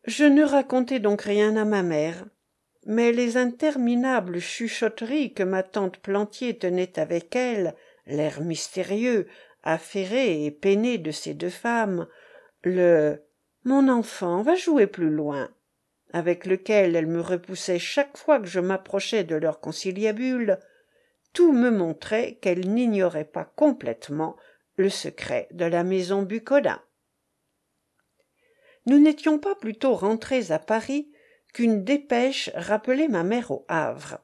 [0.04, 2.24] je ne racontai donc rien à ma mère
[2.86, 7.74] mais les interminables chuchotteries que ma tante plantier tenait avec elle
[8.06, 9.26] l'air mystérieux
[9.62, 12.06] affairé et peiné de ces deux femmes
[12.62, 13.22] le
[13.64, 15.48] mon enfant va jouer plus loin
[16.12, 20.58] avec lequel elle me repoussait chaque fois que je m'approchais de leur conciliabule
[21.32, 24.36] tout me montrait qu'elle n'ignorait pas complètement
[24.76, 26.22] le secret de la maison
[28.86, 31.10] nous n'étions pas plutôt rentrés à paris
[31.52, 34.18] qu'une dépêche rappelait ma mère au havre.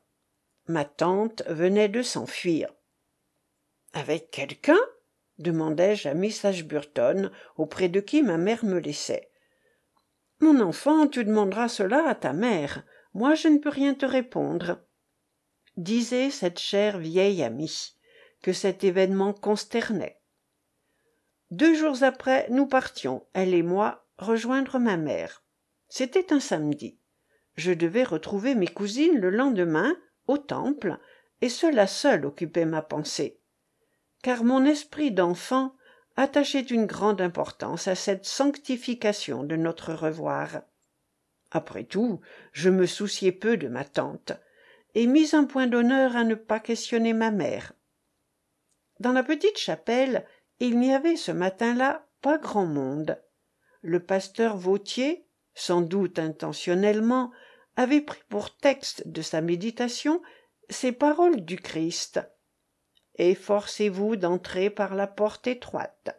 [0.67, 2.73] Ma tante venait de s'enfuir.
[3.93, 4.79] Avec quelqu'un?
[5.39, 9.31] demandai-je à miss ashburton auprès de qui ma mère me laissait.
[10.41, 12.85] Mon enfant tu demanderas cela à ta mère.
[13.15, 14.85] Moi je ne peux rien te répondre.
[15.77, 17.95] Disait cette chère vieille amie
[18.43, 20.21] que cet événement consternait.
[21.51, 25.43] Deux jours après nous partions elle et moi rejoindre ma mère.
[25.89, 26.99] C'était un samedi.
[27.57, 30.99] Je devais retrouver mes cousines le lendemain au temple
[31.41, 33.41] et cela seul occupait ma pensée.
[34.23, 35.75] Car mon esprit d'enfant
[36.17, 40.63] attachait une grande importance à cette sanctification de notre revoir.
[41.51, 42.21] Après tout
[42.53, 44.33] je me souciais peu de ma tante
[44.95, 47.73] et mis un point d'honneur à ne pas questionner ma mère.
[48.99, 50.27] Dans la petite chapelle
[50.61, 53.19] il n'y avait ce matin-là pas grand monde
[53.83, 57.31] le pasteur vautier sans doute intentionnellement
[57.77, 60.23] avait pris pour texte de sa méditation
[60.69, 62.21] ces paroles du Christ.
[63.17, 66.17] Efforcez-vous d'entrer par la porte étroite.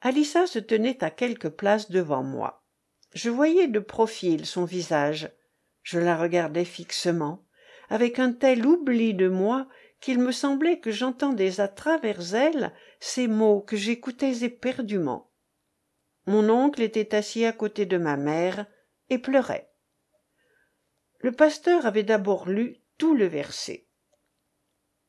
[0.00, 2.64] Alissa se tenait à quelques places devant moi.
[3.14, 5.30] Je voyais de profil son visage.
[5.82, 7.44] Je la regardais fixement,
[7.88, 9.68] avec un tel oubli de moi
[10.00, 15.27] qu'il me semblait que j'entendais à travers elle ces mots que j'écoutais éperdument.
[16.28, 18.66] Mon oncle était assis à côté de ma mère,
[19.08, 19.72] et pleurait.
[21.20, 23.86] Le pasteur avait d'abord lu tout le verset.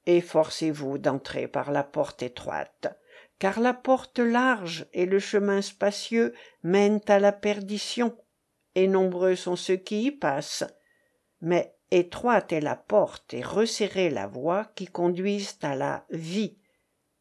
[0.05, 2.97] Efforcez-vous d'entrer par la porte étroite,
[3.37, 8.17] car la porte large et le chemin spacieux mènent à la perdition,
[8.75, 10.63] et nombreux sont ceux qui y passent.
[11.41, 16.57] Mais étroite est la porte et resserrée la voie qui conduisent à la vie,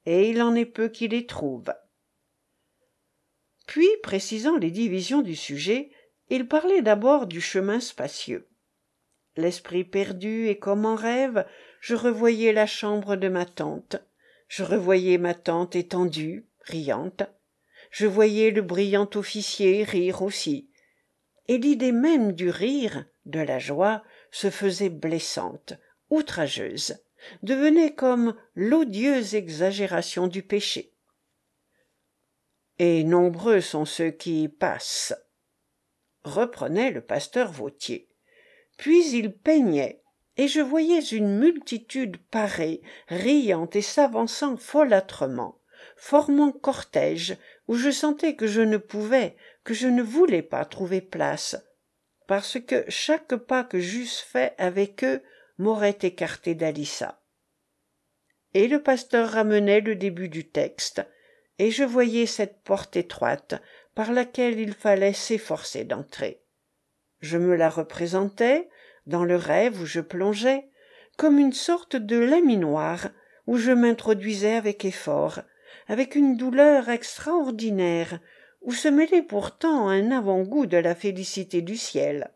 [0.06, 1.74] et il en est peu qui les trouvent.
[3.68, 5.90] Puis, précisant les divisions du sujet,
[6.30, 8.48] il parlait d'abord du chemin spacieux.
[9.36, 11.44] L'esprit perdu et comme en rêve
[11.80, 13.96] je revoyais la chambre de ma tante.
[14.48, 17.24] Je revoyais ma tante étendue riante.
[17.90, 20.70] Je voyais le brillant officier rire aussi.
[21.46, 25.74] Et l'idée même du rire de la joie se faisait blessante
[26.08, 26.96] outrageuse
[27.42, 30.94] devenait comme l'odieuse exagération du péché
[32.78, 35.14] et nombreux sont ceux qui y passent
[36.24, 38.08] reprenait le pasteur vautier
[38.76, 40.02] puis il peignait
[40.36, 45.60] et je voyais une multitude parée riant et s'avançant folâtrement
[45.96, 47.36] formant cortège
[47.66, 51.56] où je sentais que je ne pouvais que je ne voulais pas trouver place
[52.28, 55.22] parce que chaque pas que j'eusse fait avec eux
[55.56, 57.20] m'aurait écarté d'Alissa.
[58.54, 61.04] Et le pasteur ramenait le début du texte,
[61.58, 63.60] et je voyais cette porte étroite
[63.94, 66.42] par laquelle il fallait s'efforcer d'entrer.
[67.20, 68.68] Je me la représentais,
[69.06, 70.68] dans le rêve où je plongeais,
[71.16, 73.08] comme une sorte de laminoir
[73.46, 75.40] où je m'introduisais avec effort,
[75.88, 78.20] avec une douleur extraordinaire,
[78.60, 82.34] où se mêlait pourtant un avant-goût de la félicité du ciel.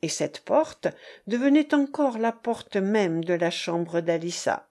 [0.00, 0.88] Et cette porte
[1.26, 4.70] devenait encore la porte même de la chambre d'Alissa.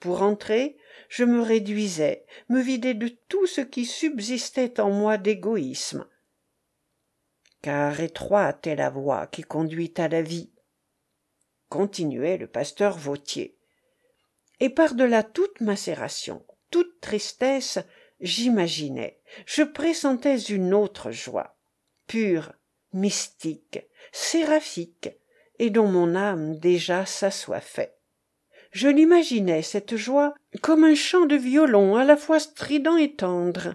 [0.00, 0.76] Pour entrer,
[1.08, 6.06] je me réduisais, me vidais de tout ce qui subsistait en moi d'égoïsme.
[7.62, 10.50] Car étroite est la voie qui conduit à la vie,
[11.68, 13.58] continuait le pasteur Vautier.
[14.60, 17.78] Et par-delà toute macération, toute tristesse,
[18.20, 21.56] j'imaginais, je pressentais une autre joie,
[22.06, 22.52] pure,
[22.92, 23.80] mystique,
[24.12, 25.10] séraphique,
[25.58, 27.99] et dont mon âme déjà s'assoiffait.
[28.70, 33.74] Je l'imaginais, cette joie, comme un chant de violon à la fois strident et tendre,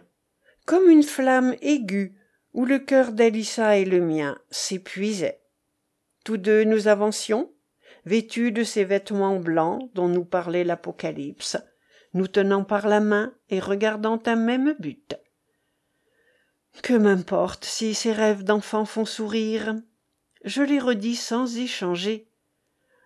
[0.65, 2.15] comme une flamme aiguë
[2.53, 5.41] où le cœur d'Alissa et le mien s'épuisaient.
[6.23, 7.51] Tous deux nous avancions,
[8.05, 11.57] vêtus de ces vêtements blancs dont nous parlait l'Apocalypse,
[12.13, 15.17] nous tenant par la main et regardant un même but.
[16.81, 19.75] Que m'importe si ces rêves d'enfant font sourire?
[20.45, 22.29] Je les redis sans y changer.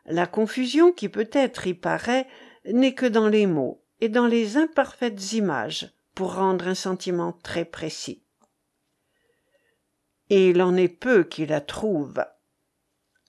[0.10, 2.28] La confusion qui peut-être y paraît
[2.65, 7.63] n'est que dans les mots et dans les imparfaites images pour rendre un sentiment très
[7.63, 8.24] précis.
[10.32, 12.26] Et il en est peu qui la trouvent,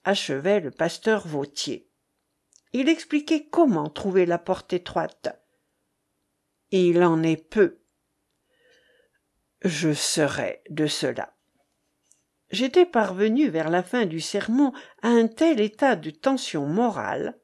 [0.03, 1.87] achevait le pasteur Vautier.
[2.73, 5.39] Il expliquait comment trouver la porte étroite,
[6.71, 7.79] il en est peu.
[9.63, 11.35] Je serais de cela.
[12.51, 17.37] J'étais parvenu vers la fin du sermon à un tel état de tension morale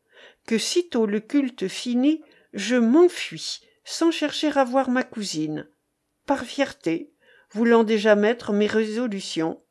[0.46, 5.70] que sitôt le culte fini, je m'enfuis sans chercher à voir ma cousine,
[6.26, 7.14] par fierté,
[7.52, 9.64] voulant déjà mettre mes résolutions,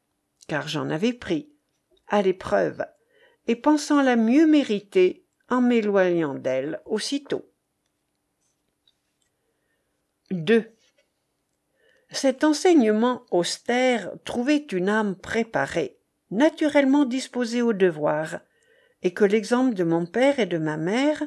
[0.49, 1.53] car j'en avais pris,
[2.09, 2.87] à l'épreuve,
[3.47, 7.53] et pensant la mieux mériter en m'éloignant d'elle aussitôt.
[12.11, 12.17] 2.
[12.17, 15.99] Cet enseignement austère trouvait une âme préparée,
[16.31, 18.41] naturellement disposée au devoir,
[19.03, 21.23] et que l'exemple de mon père et de ma mère,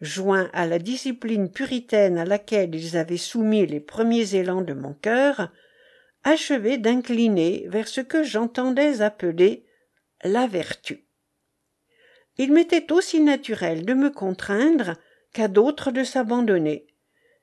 [0.00, 4.94] joint à la discipline puritaine à laquelle ils avaient soumis les premiers élans de mon
[4.94, 5.50] cœur,
[6.24, 9.66] achevait d'incliner vers ce que j'entendais appeler
[10.22, 11.06] la vertu.
[12.38, 14.94] Il m'était aussi naturel de me contraindre
[15.32, 16.86] qu'à d'autres de s'abandonner,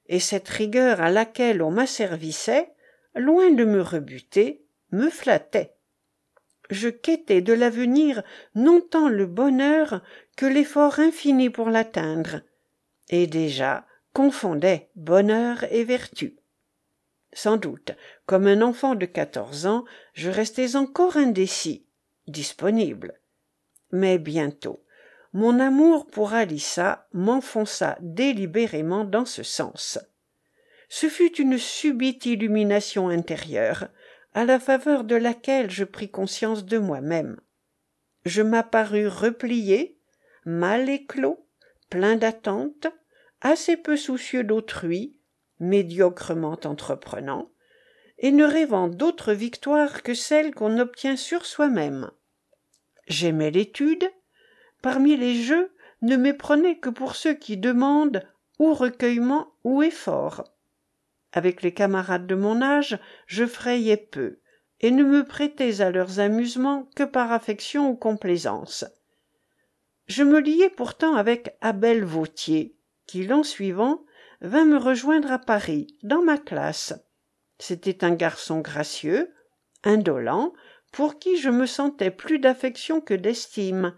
[0.07, 2.71] et cette rigueur à laquelle on m'asservissait,
[3.17, 5.75] loin de me rebuter, me flattait.
[6.69, 8.23] Je quêtais de l'avenir
[8.55, 10.01] non tant le bonheur
[10.35, 12.41] que l'effort infini pour l'atteindre,
[13.09, 16.37] et déjà confondais bonheur et vertu.
[17.33, 17.91] Sans doute,
[18.25, 21.85] comme un enfant de quatorze ans, je restais encore indécis,
[22.27, 23.19] disponible.
[23.91, 24.83] Mais bientôt,
[25.33, 29.99] mon amour pour Alissa m'enfonça délibérément dans ce sens.
[30.89, 33.89] Ce fut une subite illumination intérieure,
[34.33, 37.39] à la faveur de laquelle je pris conscience de moi-même.
[38.25, 39.99] Je m'apparus replié,
[40.45, 41.45] mal éclos,
[41.89, 42.87] plein d'attentes,
[43.41, 45.17] assez peu soucieux d'autrui,
[45.59, 47.51] médiocrement entreprenant,
[48.19, 52.11] et ne rêvant d'autre victoire que celle qu'on obtient sur soi-même.
[53.07, 54.09] J'aimais l'étude,
[54.81, 58.27] parmi les jeux ne méprenait que pour ceux qui demandent
[58.59, 60.43] ou recueillement ou effort.
[61.37, 64.39] Avec les camarades de mon âge, je frayais peu,
[64.79, 68.85] et ne me prêtais à leurs amusements que par affection ou complaisance.
[70.07, 72.75] Je me liai pourtant avec Abel Vautier,
[73.05, 74.03] qui, l'an suivant,
[74.41, 76.95] vint me rejoindre à Paris, dans ma classe.
[77.59, 79.31] C'était un garçon gracieux,
[79.83, 80.53] indolent,
[80.91, 83.93] pour qui je me sentais plus d'affection que d'estime,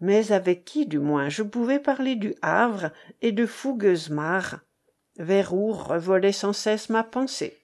[0.00, 4.62] mais avec qui du moins je pouvais parler du havre et de fougueusemar
[5.22, 7.56] vers où revolait sans cesse ma pensée.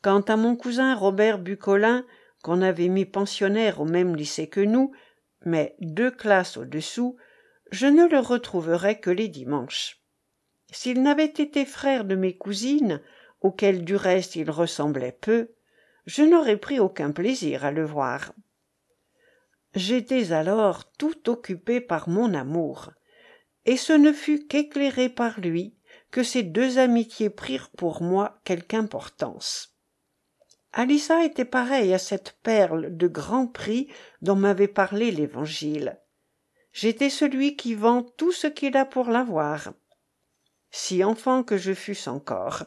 [0.00, 2.06] Quant à mon cousin robert bucolin
[2.42, 4.92] qu'on avait mis pensionnaire au même lycée que nous
[5.44, 7.16] mais deux classes au-dessous
[7.72, 10.00] je ne le retrouverais que les dimanches.
[10.70, 13.02] S'il n'avait été frère de mes cousines
[13.40, 15.50] auxquelles du reste il ressemblait peu
[16.06, 18.32] je n'aurais pris aucun plaisir à le voir.
[19.74, 22.92] J'étais alors tout occupé par mon amour
[23.64, 25.74] et ce ne fut qu'éclairé par lui
[26.10, 29.74] que ces deux amitiés prirent pour moi quelque importance.
[30.72, 33.88] Alissa était pareille à cette perle de grand prix
[34.22, 35.98] dont m'avait parlé l'évangile.
[36.72, 39.72] J'étais celui qui vend tout ce qu'il a pour l'avoir.
[40.70, 42.64] Si enfant que je fusse encore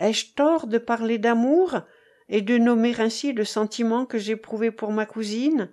[0.00, 1.82] ai-je tort de parler d'amour
[2.28, 5.70] et de nommer ainsi le sentiment que j'éprouvais pour ma cousine?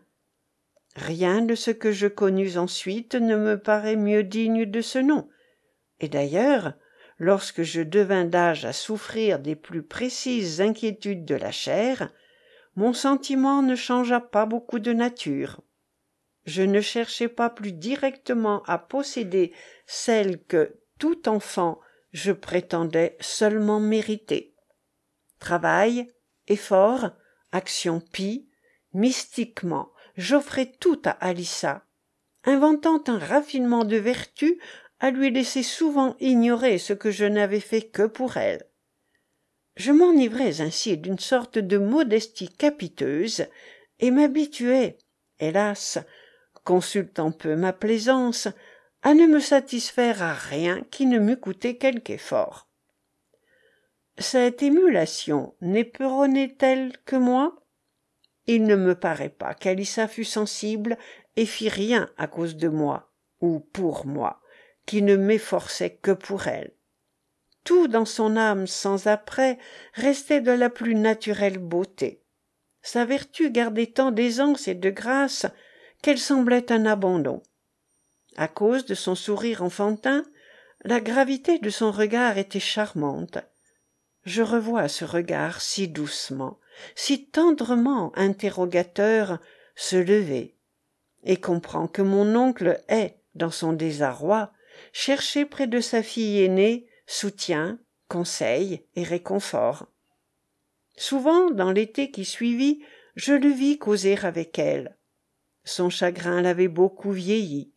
[0.96, 5.30] Rien de ce que je connus ensuite ne me paraît mieux digne de ce nom.
[6.00, 6.74] Et d'ailleurs
[7.20, 12.10] lorsque je devins d'âge à souffrir des plus précises inquiétudes de la chair
[12.78, 15.62] mon sentiment ne changea pas beaucoup de nature.
[16.46, 19.52] Je ne cherchai pas plus directement à posséder
[19.88, 21.80] celle que tout enfant
[22.14, 24.56] je prétendais seulement mériter.
[25.40, 26.08] Travail
[26.48, 27.10] effort
[27.52, 28.48] action pie
[28.94, 31.84] mystiquement j'offrais tout à alissa
[32.44, 34.62] inventant un raffinement de vertu
[35.00, 38.64] à lui laisser souvent ignorer ce que je n'avais fait que pour elle.
[39.76, 43.46] Je m'enivrais ainsi d'une sorte de modestie capiteuse
[44.00, 44.98] et m'habituais
[45.40, 46.00] hélas
[46.64, 48.48] consultant peu ma plaisance
[49.04, 52.68] à ne me satisfaire à rien qui ne m'eût coûté quelque effort.
[54.18, 57.56] Cette émulation néperonnait elle que moi?
[58.48, 60.98] Il ne me paraît pas qu'alissa fût sensible
[61.36, 64.42] et fît rien à cause de moi ou pour moi
[64.88, 66.72] qui ne m'efforçais que pour elle.
[67.64, 69.60] Tout dans son âme sans après
[69.94, 72.24] restait de la plus naturelle beauté.
[72.82, 75.46] Sa vertu gardait tant d'aisance et de grâce
[76.02, 77.44] qu'elle semblait un abandon.
[78.38, 80.24] À cause de son sourire enfantin
[80.84, 83.38] la gravité de son regard était charmante.
[84.24, 86.60] Je revois ce regard si doucement
[86.96, 89.40] si tendrement interrogateur
[89.76, 90.56] se lever
[91.24, 94.52] et comprends que mon oncle est dans son désarroi
[94.94, 99.88] chercher près de sa fille aînée soutien conseil et réconfort.
[100.96, 102.84] Souvent dans l'été qui suivit
[103.16, 104.98] je le vis causer avec elle.
[105.64, 107.74] Son chagrin l'avait beaucoup vieilli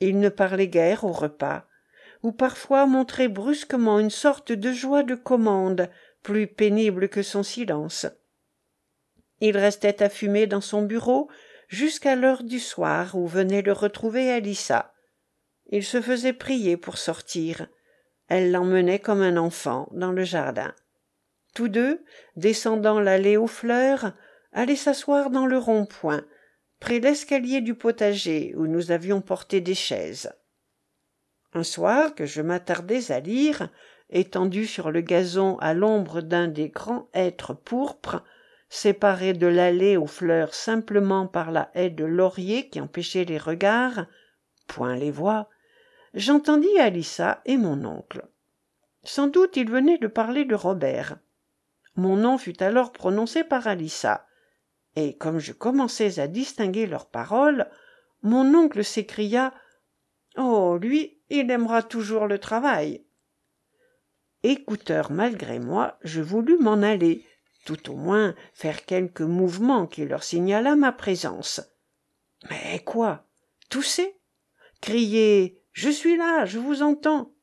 [0.00, 1.64] il ne parlait guère au repas
[2.22, 5.90] ou parfois montrait brusquement une sorte de joie de commande
[6.22, 8.06] plus pénible que son silence.
[9.40, 11.28] Il restait à fumer dans son bureau
[11.68, 14.30] jusqu'à l'heure du soir où venait le retrouver
[15.70, 17.66] il se faisait prier pour sortir.
[18.28, 20.74] Elle l'emmenait comme un enfant dans le jardin.
[21.54, 22.02] Tous deux
[22.36, 24.12] descendant l'allée aux fleurs
[24.52, 26.24] allaient s'asseoir dans le rond-point
[26.80, 30.32] près l'escalier du potager où nous avions porté des chaises.
[31.54, 33.68] Un soir que je m'attardais à lire
[34.10, 38.22] étendu sur le gazon à l'ombre d'un des grands hêtres pourpres
[38.68, 44.06] séparé de l'allée aux fleurs simplement par la haie de laurier qui empêchait les regards
[44.66, 45.48] point les voix
[46.14, 48.26] j'entendis alissa et mon oncle.
[49.02, 51.18] Sans doute ils venaient de parler de robert.
[51.96, 54.26] Mon nom fut alors prononcé par alissa.
[54.96, 57.68] Et comme je commençais à distinguer leurs paroles
[58.24, 59.52] mon oncle s'écria
[60.36, 63.04] oh lui il aimera toujours le travail
[64.42, 67.26] écouteur malgré moi je voulus m'en aller
[67.66, 71.60] tout au moins faire quelque mouvement qui leur signalât ma présence
[72.50, 73.26] mais quoi?
[73.70, 74.20] Tousser?
[74.80, 77.34] Crier je suis là je vous entends.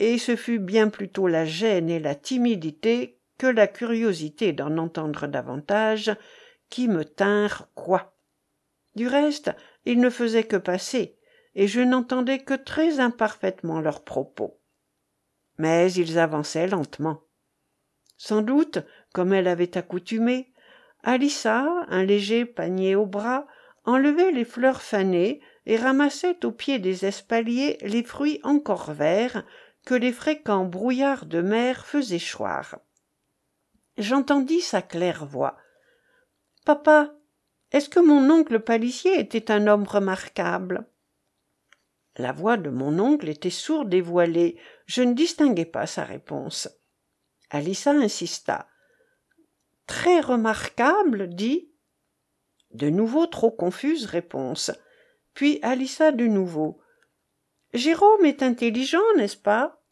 [0.00, 5.26] Et ce fut bien plutôt la gêne et la timidité que la curiosité d'en entendre
[5.26, 6.16] davantage
[6.70, 8.16] qui me tinrent quoi.
[8.96, 9.52] Du reste
[9.84, 11.16] ils ne faisaient que passer
[11.54, 14.58] et je n'entendais que très imparfaitement leurs propos.
[15.58, 17.22] Mais ils avançaient lentement.
[18.16, 18.78] Sans doute
[19.12, 20.52] comme elle avait accoutumé
[21.02, 23.46] alissa un léger panier au bras
[23.84, 29.44] enlevait les fleurs fanées et ramassait au pied des espaliers les fruits encore verts
[29.84, 32.78] que les fréquents brouillards de mer faisaient choir.
[33.98, 35.56] J'entendis sa claire voix
[36.64, 37.14] papa
[37.72, 40.86] est-ce que mon oncle palissier était un homme remarquable?
[42.16, 44.58] La voix de mon oncle était sourde et voilée.
[44.86, 46.68] Je ne distinguai pas sa réponse.
[47.50, 48.66] Alissa insista
[49.86, 51.72] très remarquable dis
[52.72, 54.72] De nouveau trop confuse réponse.
[55.34, 56.80] Puis Alissa de nouveau.
[57.72, 59.82] Jérôme est intelligent, n'est-ce pas?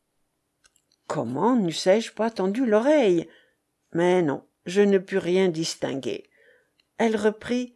[1.07, 3.29] Comment n'eussé-je pas tendu l'oreille?
[3.93, 6.29] Mais non, je ne pus rien distinguer.
[6.99, 7.75] Elle reprit.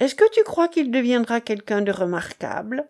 [0.00, 2.88] Est-ce que tu crois qu'il deviendra quelqu'un de remarquable?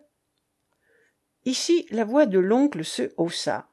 [1.45, 3.67] Ici la voix de l'oncle se haussa.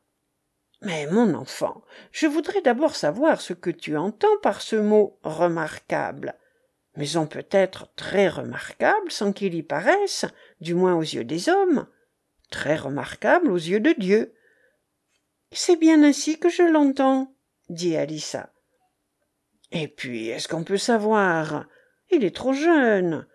[0.82, 6.34] Mais mon enfant, je voudrais d'abord savoir ce que tu entends par ce mot remarquable.
[6.96, 10.24] Mais on peut être très remarquable sans qu'il y paraisse,
[10.60, 11.86] du moins aux yeux des hommes,
[12.50, 14.34] très remarquable aux yeux de Dieu.
[15.52, 17.34] C'est bien ainsi que je l'entends,
[17.68, 18.52] dit Alissa.
[19.72, 21.66] Et puis, est-ce qu'on peut savoir?
[22.10, 23.26] Il est trop jeune.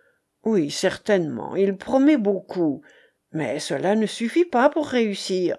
[0.43, 2.81] Oui, certainement, il promet beaucoup,
[3.31, 5.57] mais cela ne suffit pas pour réussir.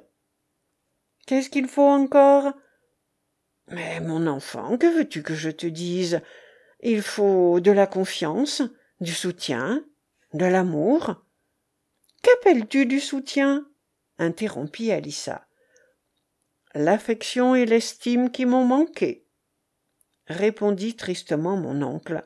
[1.27, 2.53] Qu'est-ce qu'il faut encore?
[3.69, 6.21] Mais mon enfant, que veux-tu que je te dise?
[6.83, 8.63] Il faut de la confiance,
[9.01, 9.85] du soutien,
[10.35, 11.25] de l'amour.
[12.23, 13.69] Qu'appelles-tu du soutien?
[14.19, 15.47] interrompit Alissa.
[16.75, 19.27] L'affection et l'estime qui m'ont manqué,
[20.27, 22.25] répondit tristement mon oncle.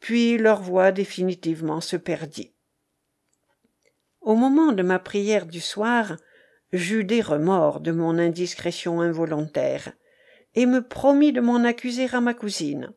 [0.00, 2.54] Puis leur voix définitivement se perdit.
[4.20, 6.16] Au moment de ma prière du soir,
[6.72, 9.92] j'eus des remords de mon indiscrétion involontaire,
[10.54, 12.92] et me promis de m'en accuser à ma cousine.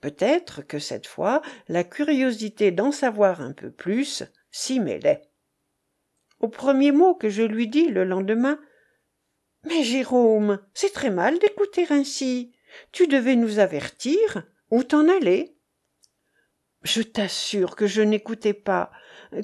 [0.00, 5.22] Peut-être que cette fois la curiosité d'en savoir un peu plus s'y mêlait.
[6.40, 8.58] Au premier mot que je lui dis le lendemain,
[9.64, 12.52] Mais Jérôme, c'est très mal d'écouter ainsi.
[12.92, 14.42] Tu devais nous avertir.
[14.70, 15.56] Où t'en allais
[16.82, 18.90] Je t'assure que je n'écoutais pas,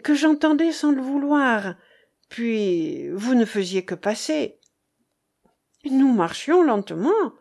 [0.04, 1.74] que j'entendais sans le vouloir,
[2.28, 4.60] puis vous ne faisiez que passer.
[5.84, 7.32] Nous marchions lentement.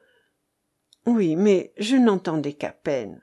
[1.06, 3.22] Oui, mais je n'entendais qu'à peine.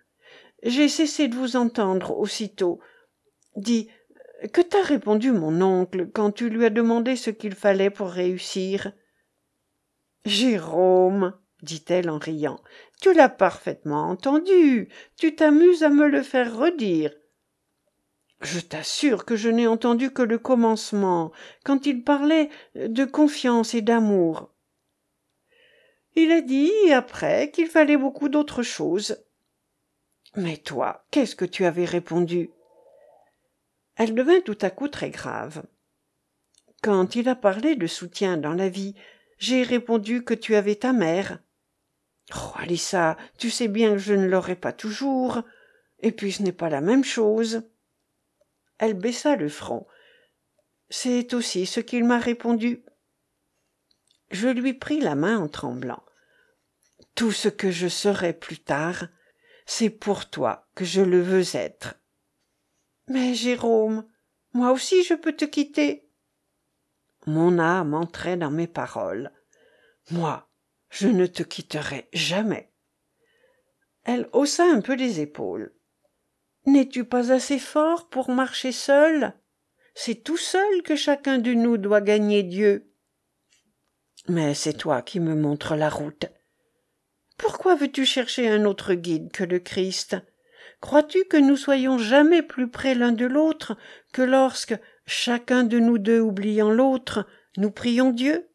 [0.63, 2.79] J'ai cessé de vous entendre aussitôt.
[3.57, 3.89] Dis,
[4.53, 8.93] que t'a répondu mon oncle quand tu lui as demandé ce qu'il fallait pour réussir?
[10.25, 12.61] Jérôme, dit-elle en riant,
[13.01, 14.89] tu l'as parfaitement entendu.
[15.17, 17.13] Tu t'amuses à me le faire redire.
[18.41, 21.33] Je t'assure que je n'ai entendu que le commencement,
[21.65, 24.52] quand il parlait de confiance et d'amour.
[26.15, 29.25] Il a dit après qu'il fallait beaucoup d'autres choses.
[30.37, 32.51] Mais toi, qu'est-ce que tu avais répondu?
[33.97, 35.63] Elle devint tout à coup très grave.
[36.83, 38.95] Quand il a parlé de soutien dans la vie,
[39.39, 41.39] j'ai répondu que tu avais ta mère.
[42.35, 45.43] Oh, Alissa, tu sais bien que je ne l'aurai pas toujours.
[46.01, 47.63] Et puis ce n'est pas la même chose
[48.83, 49.87] elle baissa le front
[50.91, 52.85] c'est aussi ce qu'il m'a répondu
[54.33, 56.03] je lui pris la main en tremblant.
[57.15, 59.07] Tout ce que je serai plus tard
[59.65, 61.95] c'est pour toi que je le veux être.
[63.09, 64.07] Mais jérôme
[64.53, 66.09] moi aussi je peux te quitter.
[67.27, 69.31] Mon âme entrait dans mes paroles.
[70.11, 70.49] Moi
[70.91, 72.71] je ne te quitterai jamais.
[74.05, 75.75] Elle haussa un peu les épaules.
[76.67, 79.33] N'es-tu pas assez fort pour marcher seul
[79.95, 82.92] C'est tout seul que chacun de nous doit gagner Dieu.
[84.29, 86.27] Mais c'est toi qui me montres la route.
[87.37, 90.17] Pourquoi veux-tu chercher un autre guide que le Christ?
[90.81, 93.77] Crois-tu que nous soyons jamais plus près l'un de l'autre
[94.13, 98.49] que lorsque, chacun de nous deux oubliant l'autre, nous prions Dieu?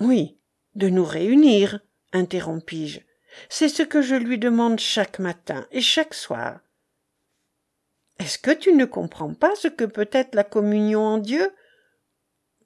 [0.00, 0.38] Oui,
[0.74, 1.80] de nous réunir,
[2.12, 3.00] interrompis-je.
[3.48, 6.60] C'est ce que je lui demande chaque matin et chaque soir.
[8.18, 11.50] Est-ce que tu ne comprends pas ce que peut être la communion en Dieu?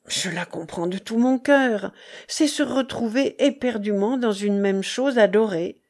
[0.06, 1.92] Je la comprends de tout mon cœur.
[2.26, 5.80] C'est se retrouver éperdument dans une même chose adorée.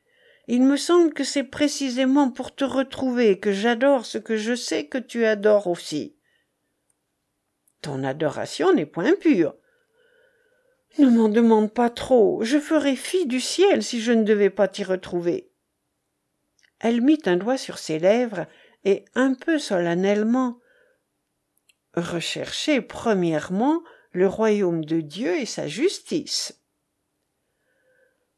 [0.48, 4.86] Il me semble que c'est précisément pour te retrouver que j'adore ce que je sais
[4.86, 6.16] que tu adores aussi.
[7.80, 9.54] Ton adoration n'est point pure.
[10.98, 12.42] Ne m'en demande pas trop.
[12.42, 15.48] Je ferais fi du ciel si je ne devais pas t'y retrouver.
[16.80, 18.46] Elle mit un doigt sur ses lèvres
[18.84, 20.58] et un peu solennellement
[21.94, 23.82] rechercher premièrement
[24.12, 26.60] le royaume de Dieu et sa justice.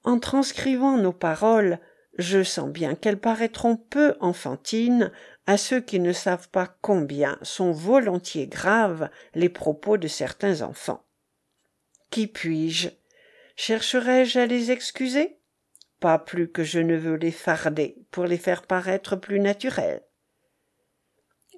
[0.04, 1.78] En transcrivant nos paroles,
[2.18, 5.10] je sens bien qu'elles paraîtront peu enfantines
[5.46, 11.04] à ceux qui ne savent pas combien sont volontiers graves les propos de certains enfants.
[12.10, 12.90] Qui puis-je?
[13.56, 15.38] Chercherai-je à les excuser?
[16.00, 20.03] Pas plus que je ne veux les farder pour les faire paraître plus naturels.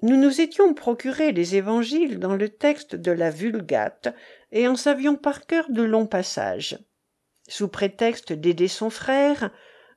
[0.03, 4.13] Nous nous étions procuré les évangiles dans le texte de la Vulgate
[4.51, 6.77] et en savions par cœur de longs passages.
[7.47, 9.51] Sous prétexte d'aider son frère,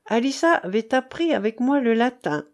[0.06, 2.46] Alissa avait appris avec moi le latin.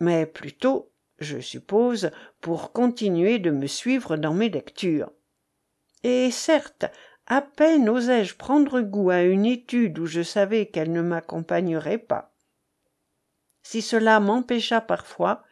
[0.00, 2.10] mais plutôt je suppose
[2.40, 5.12] pour continuer de me suivre dans mes lectures
[6.02, 6.86] et certes
[7.26, 11.98] à peine osai je prendre goût à une étude où je savais qu'elle ne m'accompagnerait
[11.98, 12.34] pas
[13.62, 15.44] si cela m'empêcha parfois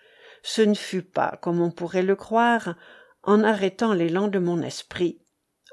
[0.43, 2.75] ce ne fut pas comme on pourrait le croire
[3.23, 5.21] en arrêtant l'élan de mon esprit.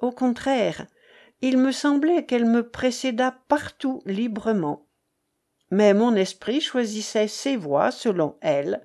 [0.01, 0.85] Au contraire
[1.41, 4.87] il me semblait qu'elle me précédât partout librement.
[5.69, 8.81] Mais mon esprit choisissait ses voies selon elle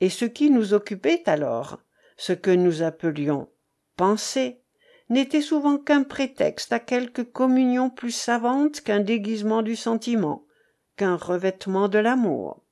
[0.00, 1.78] et ce qui nous occupait alors
[2.16, 3.48] ce que nous appelions
[3.96, 4.60] pensée
[5.08, 10.46] n'était souvent qu'un prétexte à quelque communion plus savante qu'un déguisement du sentiment
[10.96, 12.63] qu'un revêtement de l'amour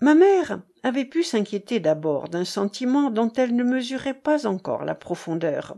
[0.00, 4.94] ma mère avait pu s'inquiéter d'abord d'un sentiment dont elle ne mesurait pas encore la
[4.94, 5.76] profondeur.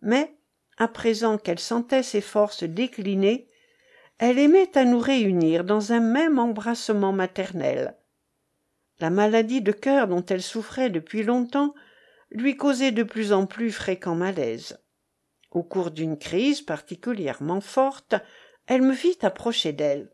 [0.00, 0.36] Mais
[0.78, 3.48] à présent qu'elle sentait ses forces décliner
[4.18, 7.96] elle aimait à nous réunir dans un même embrassement maternel.
[9.00, 11.74] La maladie de cœur dont elle souffrait depuis longtemps
[12.30, 14.78] lui causait de plus en plus fréquents malaises
[15.54, 18.14] au cours d'une crise particulièrement forte
[18.66, 20.10] elle me fit approcher d'elle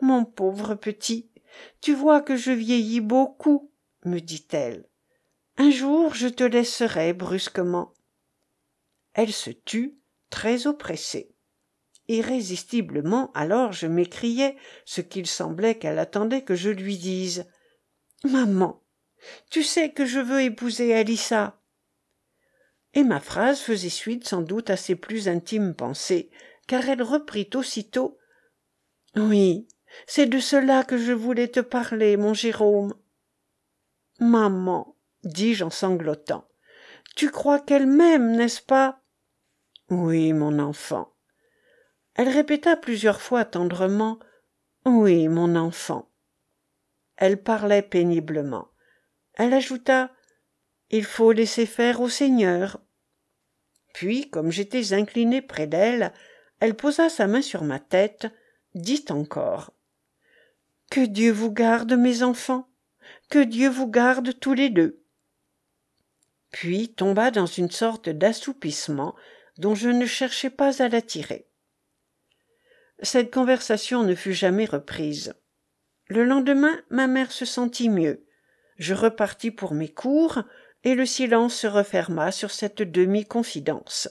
[0.00, 1.31] mon pauvre petit
[1.80, 3.72] tu vois que je vieillis beaucoup
[4.04, 4.88] me dit-elle.
[5.58, 7.94] Un jour je te laisserai brusquement.
[9.14, 9.98] Elle se tut
[10.30, 11.34] très oppressée.
[12.08, 17.46] Irrésistiblement alors je m'écriai ce qu'il semblait qu'elle attendait que je lui dise.
[18.24, 18.82] Maman
[19.50, 21.60] tu sais que je veux épouser Alissa.
[22.94, 26.30] Et ma phrase faisait suite sans doute à ses plus intimes pensées
[26.66, 28.18] car elle reprit aussitôt.
[29.16, 29.66] Oui
[30.06, 32.94] c'est de cela que je voulais te parler mon jérôme.
[34.20, 36.48] Maman dis-je en sanglotant.
[37.16, 39.02] Tu crois qu'elle m'aime n'est-ce pas?
[39.90, 41.14] Oui mon enfant.
[42.14, 44.18] Elle répéta plusieurs fois tendrement.
[44.84, 46.10] Oui mon enfant.
[47.16, 48.68] Elle parlait péniblement.
[49.34, 50.10] Elle ajouta
[50.90, 52.78] il faut laisser faire au seigneur.
[53.94, 56.12] Puis comme j'étais incliné près d'elle
[56.60, 58.28] elle posa sa main sur ma tête.
[58.74, 59.72] Dit encore
[60.92, 62.68] que dieu vous garde mes enfants.
[63.30, 65.02] Que dieu vous garde tous les deux.
[66.50, 69.14] Puis tomba dans une sorte d'assoupissement
[69.56, 71.48] dont je ne cherchais pas à la tirer
[73.02, 75.34] cette conversation ne fut jamais reprise.
[76.06, 78.24] Le lendemain ma mère se sentit mieux.
[78.76, 80.42] Je repartis pour mes cours
[80.84, 84.08] et le silence se referma sur cette demi confidence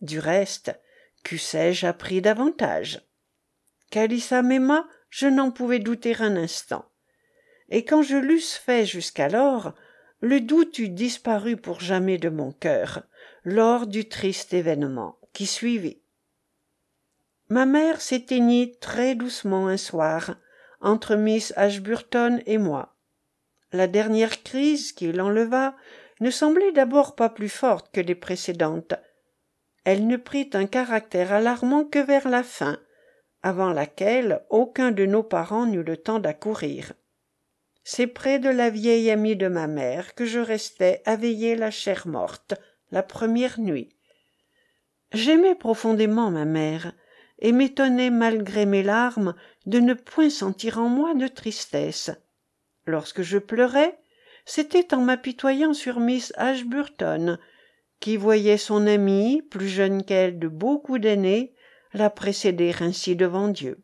[0.00, 0.72] du reste
[1.24, 3.02] qu'eussé-je appris davantage?
[3.90, 6.84] qu'Alissa m'aima je n'en pouvais douter un instant.
[7.70, 9.74] Et quand je l'eusse fait jusqu'alors
[10.20, 13.02] le doute eût disparu pour jamais de mon cœur
[13.44, 16.02] lors du triste événement qui suivit.
[17.48, 20.36] Ma mère s'éteignit très doucement un soir
[20.80, 22.96] entre miss ashburton et moi.
[23.72, 25.76] La dernière crise qui l'enleva
[26.20, 28.94] ne semblait d'abord pas plus forte que les précédentes.
[29.84, 32.78] Elle ne prit un caractère alarmant que vers la fin
[33.42, 36.92] avant laquelle aucun de nos parents n'eut le temps d'accourir.
[37.84, 41.70] C'est près de la vieille amie de ma mère que je restai à veiller la
[41.70, 42.54] chère morte
[42.90, 43.90] la première nuit.
[45.12, 46.92] J'aimais profondément ma mère
[47.38, 49.34] et m'étonnais malgré mes larmes
[49.66, 52.10] de ne point sentir en moi de tristesse.
[52.86, 53.98] Lorsque je pleurais
[54.44, 57.38] c'était en m'apitoyant sur miss ashburton
[58.00, 61.52] qui voyait son amie plus jeune qu'elle de beaucoup d'années
[61.98, 63.82] la précéder ainsi devant dieu.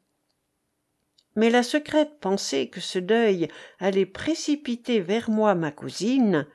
[1.36, 3.48] Mais la secrète pensée que ce deuil
[3.78, 6.46] allait précipiter vers moi ma cousine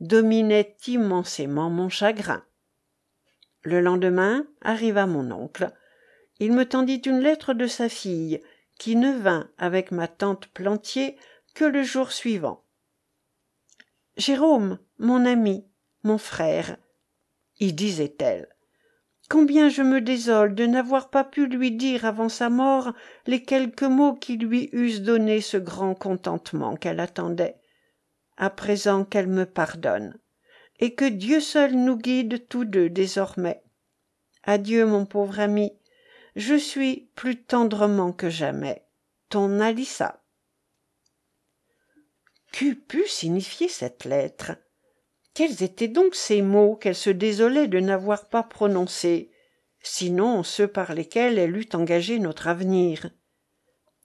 [0.00, 2.44] dominait immensément mon chagrin.
[3.62, 5.70] Le lendemain arriva mon oncle.
[6.40, 8.42] Il me tendit une lettre de sa fille
[8.78, 11.16] qui ne vint avec ma tante plantier
[11.54, 12.64] que le jour suivant
[14.16, 15.66] jérôme mon ami
[16.02, 16.76] mon frère
[17.58, 18.53] y disait-elle
[19.28, 22.92] combien je me désole de n'avoir pas pu lui dire avant sa mort
[23.26, 27.60] les quelques mots qui lui eussent donné ce grand contentement qu'elle attendait.
[28.36, 30.18] À présent qu'elle me pardonne
[30.80, 33.62] et que dieu seul nous guide tous deux désormais.
[34.42, 35.72] Adieu mon pauvre ami.
[36.36, 38.84] Je suis plus tendrement que jamais.
[39.28, 40.22] Ton Alissa.
[42.52, 44.52] Qu'eût pu signifier cette lettre?
[45.34, 49.30] Quels étaient donc ces mots qu'elle se désolait de n'avoir pas prononcés
[49.80, 53.10] sinon ceux par lesquels elle eût engagé notre avenir?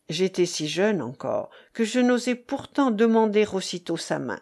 [0.09, 4.41] J'étais si jeune encore que je n'osais pourtant demander aussitôt sa main.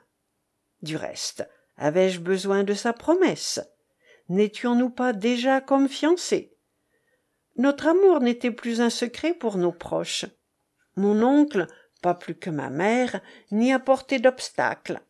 [0.81, 3.59] Du reste avais-je besoin de sa promesse?
[4.29, 6.57] N'étions-nous pas déjà comme fiancés?
[7.55, 10.25] Notre amour n'était plus un secret pour nos proches.
[10.95, 11.67] Mon oncle
[12.01, 13.21] pas plus que ma mère,
[13.51, 15.01] n'y apportait d'obstacle.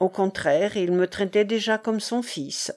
[0.00, 2.72] Au contraire, il me traitait déjà comme son fils.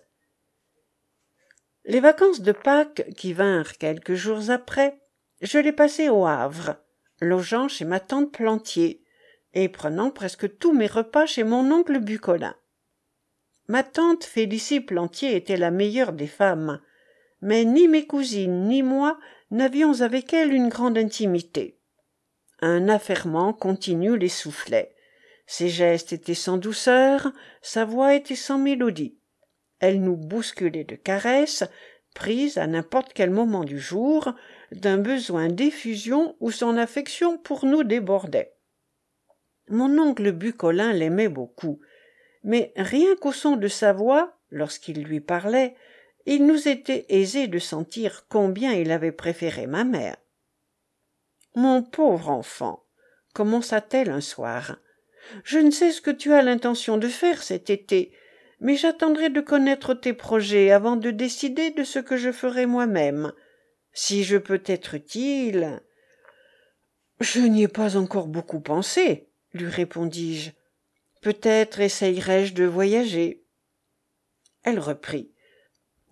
[1.86, 5.00] Les vacances de Pâques, qui vinrent quelques jours après,
[5.42, 6.76] je les passai au Havre,
[7.22, 9.04] logeant chez ma tante Plantier,
[9.54, 12.56] et prenant presque tous mes repas chez mon oncle Bucolin.
[13.68, 16.82] Ma tante Félicie Plantier était la meilleure des femmes,
[17.42, 19.18] mais ni mes cousines ni moi
[19.52, 21.80] n'avions avec elle une grande intimité.
[22.62, 24.93] Un affairement continu les soufflait.
[25.46, 27.32] Ses gestes étaient sans douceur,
[27.62, 29.18] sa voix était sans mélodie.
[29.80, 31.64] Elle nous bousculait de caresses,
[32.14, 34.34] prise à n'importe quel moment du jour
[34.72, 38.54] d'un besoin d'effusion où son affection pour nous débordait.
[39.70, 41.80] Mon oncle Bucolin l'aimait beaucoup,
[42.44, 45.76] mais rien qu'au son de sa voix, lorsqu'il lui parlait,
[46.26, 50.18] il nous était aisé de sentir combien il avait préféré ma mère.
[51.56, 52.86] Mon pauvre enfant,
[53.34, 54.78] commença-t-elle un soir,
[55.44, 58.12] je ne sais ce que tu as l'intention de faire cet été,
[58.60, 63.34] mais j'attendrai de connaître tes projets avant de décider de ce que je ferai moi-même.
[63.92, 65.82] Si je peux être utile.
[67.20, 70.52] Je n'y ai pas encore beaucoup pensé, lui répondis-je.
[71.22, 73.44] Peut-être essayerai-je de voyager.
[74.64, 75.32] Elle reprit.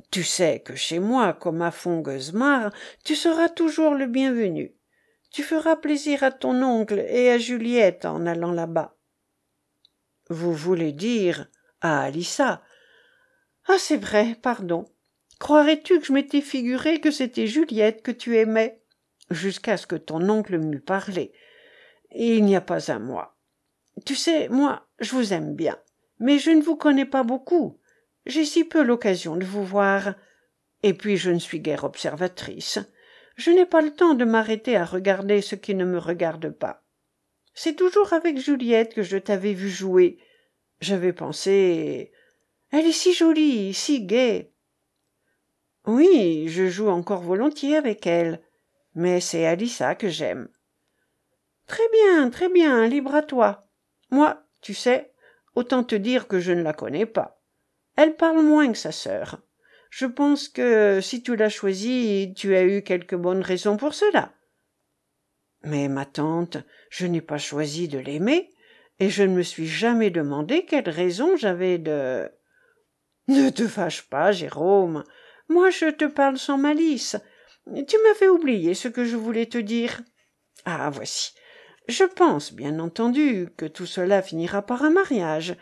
[0.10, 4.76] Tu sais que chez moi, comme à Fongueusmar, tu seras toujours le bienvenu.
[5.32, 8.98] Tu feras plaisir à ton oncle et à Juliette en allant là-bas.
[10.32, 11.48] Vous voulez dire
[11.82, 12.64] à Alissa.
[13.68, 14.86] Ah, c'est vrai, pardon.
[15.40, 18.82] Croirais-tu que je m'étais figuré que c'était Juliette que tu aimais?
[19.30, 21.34] Jusqu'à ce que ton oncle m'eût parlé.
[22.16, 23.38] Il n'y a pas un mois.
[24.06, 25.78] Tu sais, moi, je vous aime bien,
[26.20, 27.78] mais je ne vous connais pas beaucoup.
[28.26, 30.14] J'ai si peu l'occasion de vous voir.
[30.82, 32.80] Et puis je ne suis guère observatrice.
[33.36, 36.81] Je n'ai pas le temps de m'arrêter à regarder ce qui ne me regarde pas.
[37.54, 40.18] C'est toujours avec Juliette que je t'avais vu jouer.
[40.80, 42.12] J'avais pensé.
[42.72, 44.54] Elle est si jolie, si gaie.
[45.86, 48.42] Oui, je joue encore volontiers avec elle,
[48.96, 50.48] mais c'est Alissa que j'aime.
[51.68, 53.68] Très bien, très bien, libre à toi.
[54.12, 55.12] Moi, tu sais,
[55.56, 57.42] autant te dire que je ne la connais pas.
[57.96, 59.42] Elle parle moins que sa sœur.
[59.90, 64.34] Je pense que si tu l'as choisie, tu as eu quelque bonne raison pour cela.
[65.64, 66.58] Mais ma tante,
[66.90, 68.50] je n'ai pas choisi de l'aimer,
[69.00, 72.30] et je ne me suis jamais demandé quelle raison j'avais de.
[73.28, 75.04] Ne te fâche pas, Jérôme.
[75.50, 77.16] Moi, je te parle sans malice.
[77.66, 80.02] Tu m'avais oublié ce que je voulais te dire.
[80.66, 81.34] Ah, voici.
[81.88, 85.56] Je pense, bien entendu, que tout cela finira par un mariage,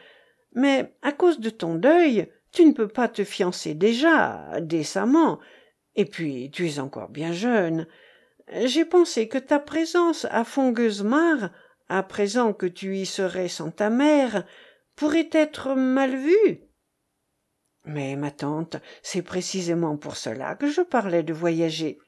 [0.53, 5.39] mais à cause de ton deuil, tu ne peux pas te fiancer déjà, décemment,
[5.95, 7.87] et puis tu es encore bien jeune.
[8.51, 11.51] J'ai pensé que ta présence à Fongueusmar,
[11.87, 14.45] à présent que tu y serais sans ta mère,
[14.95, 16.61] pourrait être mal vue.
[17.85, 21.99] Mais ma tante, c'est précisément pour cela que je parlais de voyager.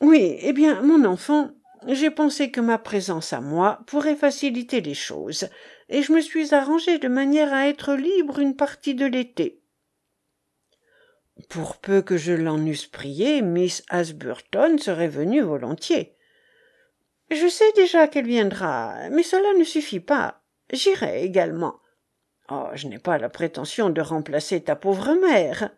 [0.00, 1.52] Oui, eh bien, mon enfant,
[1.86, 5.48] j'ai pensé que ma présence à moi pourrait faciliter les choses,
[5.88, 9.61] et je me suis arrangé de manière à être libre une partie de l'été.
[11.48, 16.16] Pour peu que je l'en eusse prié, Miss Asburton serait venue volontiers.
[17.30, 20.42] Je sais déjà qu'elle viendra, mais cela ne suffit pas.
[20.72, 21.80] J'irai également.
[22.50, 25.70] Oh, je n'ai pas la prétention de remplacer ta pauvre mère,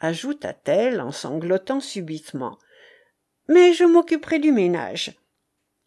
[0.00, 2.58] ajouta-t-elle en sanglotant subitement.
[3.48, 5.18] Mais je m'occuperai du ménage.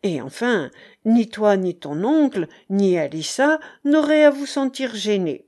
[0.04, 0.72] Et enfin,
[1.06, 5.48] ni toi ni ton oncle, ni Alissa n'auraient à vous sentir gênés.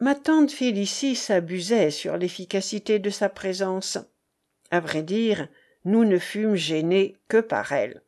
[0.00, 3.98] Ma tante Félicie s'abusait sur l'efficacité de sa présence.
[4.70, 5.48] À vrai dire,
[5.84, 8.02] nous ne fûmes gênés que par elle.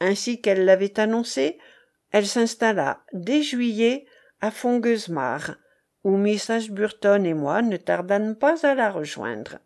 [0.00, 1.58] Ainsi qu'elle l'avait annoncé,
[2.10, 4.04] elle s'installa dès juillet
[4.40, 5.56] à Fongueusmar,
[6.02, 9.58] où Miss Ashburton et moi ne tardâmes pas à la rejoindre.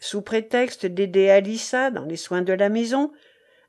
[0.00, 3.12] Sous prétexte d'aider Alissa dans les soins de la maison,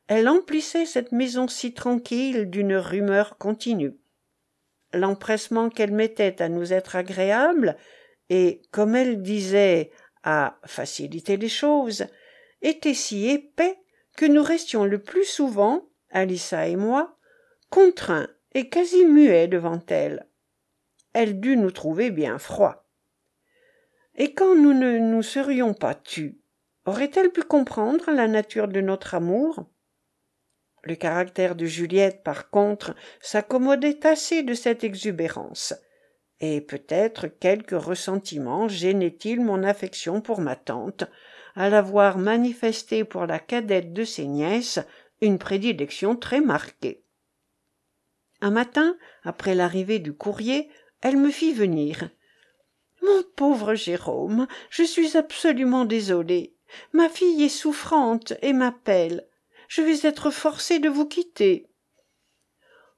[0.08, 3.96] elle emplissait cette maison si tranquille d'une rumeur continue.
[4.96, 7.76] L'empressement qu'elle mettait à nous être agréables,
[8.30, 9.92] et, comme elle disait,
[10.24, 12.06] à faciliter les choses,
[12.62, 13.78] était si épais
[14.16, 17.18] que nous restions le plus souvent, Alissa et moi,
[17.70, 20.28] contraints et quasi muets devant elle.
[21.12, 22.88] Elle dut nous trouver bien froids.
[24.16, 26.40] Et quand nous ne nous serions pas tus,
[26.86, 29.66] aurait-elle pu comprendre la nature de notre amour?
[30.86, 35.74] Le caractère de Juliette, par contre, s'accommodait assez de cette exubérance.
[36.40, 41.06] Et peut-être quelque ressentiment gênait-il mon affection pour ma tante,
[41.56, 44.80] à la voir manifester pour la cadette de ses nièces
[45.22, 47.04] une prédilection très marquée.
[48.42, 50.70] Un matin, après l'arrivée du courrier,
[51.02, 52.10] elle me fit venir.
[53.02, 56.56] Mon pauvre Jérôme, je suis absolument désolée.
[56.94, 59.28] Ma fille est souffrante et m'appelle.
[59.68, 61.70] Je vais être forcée de vous quitter.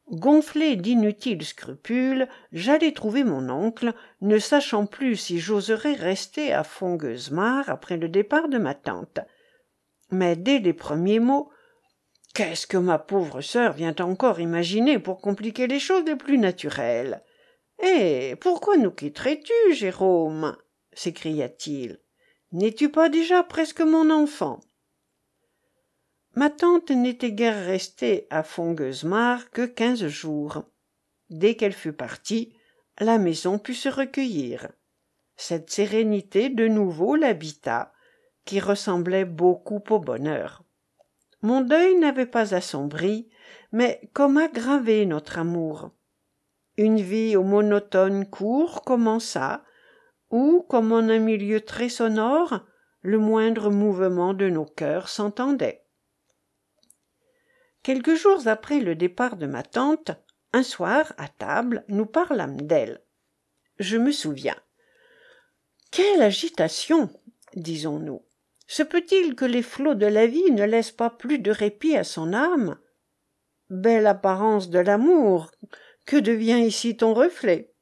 [0.09, 7.69] Gonflé d'inutiles scrupules, j'allai trouver mon oncle, ne sachant plus si j'oserais rester à Fongueusmar
[7.69, 9.19] après le départ de ma tante.
[10.09, 11.49] Mais dès les premiers mots,
[12.33, 17.21] qu'est-ce que ma pauvre sœur vient encore imaginer pour compliquer les choses les plus naturelles?
[17.83, 18.35] Eh.
[18.39, 20.55] Pourquoi nous quitterais tu, Jérôme?
[20.93, 21.99] s'écria-t-il.
[22.53, 24.61] N'es-tu pas déjà presque mon enfant?
[26.37, 30.65] Ma tante n'était guère restée à Fongueusmar que quinze jours.
[31.31, 32.55] Dès qu'elle fut partie,
[32.99, 34.69] la maison put se recueillir.
[35.35, 37.91] Cette sérénité de nouveau l'habita,
[38.45, 40.61] qui ressemblait beaucoup au bonheur.
[41.41, 43.31] Mon deuil n'avait pas assombri,
[43.71, 45.89] mais comme aggravé notre amour.
[46.77, 49.63] Une vie au monotone court commença,
[50.29, 52.59] où, comme en un milieu très sonore,
[53.01, 55.86] le moindre mouvement de nos cœurs s'entendait.
[57.87, 60.11] Quelques jours après le départ de ma tante,
[60.51, 62.99] un soir, à table, nous parlâmes d'elle.
[63.79, 64.57] Je me souviens.
[65.89, 67.09] Quelle agitation,
[67.55, 68.25] disons-nous.
[68.67, 72.03] Se peut-il que les flots de la vie ne laissent pas plus de répit à
[72.03, 72.77] son âme?
[73.69, 75.49] Belle apparence de l'amour,
[76.05, 77.73] que devient ici ton reflet?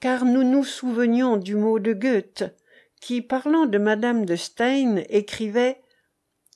[0.00, 2.44] Car nous nous souvenions du mot de Goethe,
[3.02, 5.82] qui, parlant de madame de Stein, écrivait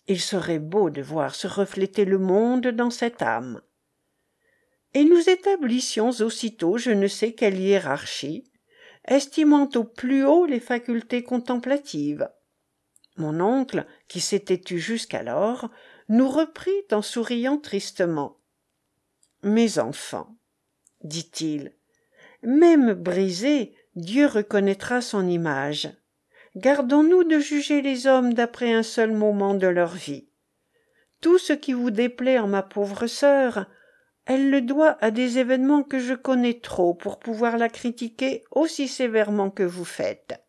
[0.06, 3.60] il serait beau de voir se refléter le monde dans cette âme.
[4.92, 8.44] Et nous établissions aussitôt je ne sais quelle hiérarchie,
[9.06, 12.28] estimant au plus haut les facultés contemplatives.
[13.16, 15.70] Mon oncle, qui s'était tu jusqu'alors,
[16.08, 18.38] nous reprit en souriant tristement.
[19.42, 20.36] Mes enfants,
[21.02, 21.76] dit-il,
[22.42, 25.88] même brisé, Dieu reconnaîtra son image
[26.56, 30.28] gardons-nous de juger les hommes d'après un seul moment de leur vie.
[31.20, 33.66] Tout ce qui vous déplaît en ma pauvre sœur,
[34.26, 38.88] elle le doit à des événements que je connais trop pour pouvoir la critiquer aussi
[38.88, 40.40] sévèrement que vous faites.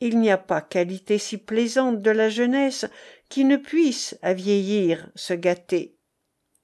[0.00, 2.86] Il n'y a pas qualité si plaisante de la jeunesse
[3.28, 5.96] qui ne puisse, à vieillir, se gâter.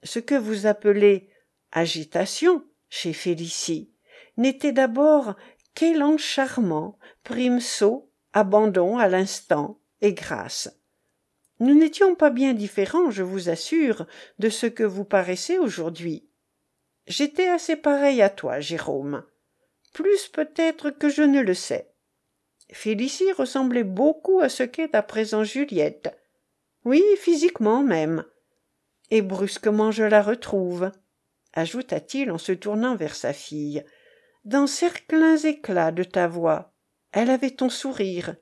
[0.03, 1.29] Ce que vous appelez
[1.71, 3.93] agitation chez Félicie
[4.35, 5.35] n'était d'abord
[5.73, 7.61] qu'élan charmant, prime
[8.39, 10.69] abandon à l'instant et grâce.
[11.59, 14.07] Nous n'étions pas bien différents je vous assure
[14.39, 16.29] de ce que vous paraissez aujourd'hui.
[17.05, 19.23] J'étais assez pareil à toi jérôme.
[19.93, 21.91] Plus peut-être que je ne le sais.
[22.71, 26.15] Félicie ressemblait beaucoup à ce qu'est à présent juliette.
[26.85, 28.23] Oui physiquement même.
[29.11, 30.91] Et brusquement je la retrouve
[31.53, 33.83] ajouta-t-il en se tournant vers sa fille.
[34.45, 36.73] Dans cerclins éclats de ta voix
[37.11, 38.35] elle avait ton sourire.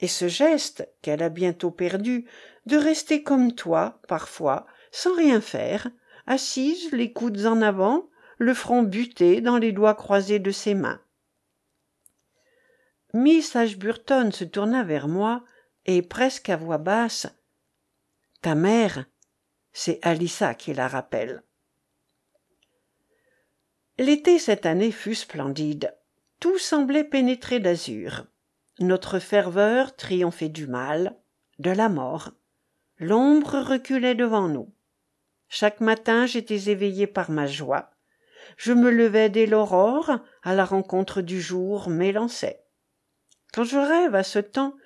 [0.00, 2.28] Et ce geste qu'elle a bientôt perdu
[2.66, 5.88] de rester comme toi parfois sans rien faire
[6.26, 11.00] assise les coudes en avant le front buté dans les doigts croisés de ses mains.
[13.14, 15.44] Miss ashburton se tourna vers moi
[15.86, 17.26] et presque à voix basse
[18.42, 19.06] ta mère
[19.72, 21.42] c'est alissa qui la rappelle
[23.98, 25.97] l'été cette année fut splendide
[26.40, 28.26] tout semblait pénétré d'azur.
[28.78, 31.16] Notre ferveur triomphait du mal
[31.58, 32.32] de la mort.
[32.98, 34.72] L'ombre reculait devant nous.
[35.48, 37.90] Chaque matin j'étais éveillé par ma joie.
[38.56, 42.64] Je me levais dès l'aurore à la rencontre du jour m'élançais
[43.52, 44.76] quand je rêve à ce temps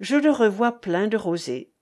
[0.00, 1.72] je le revois plein de rosée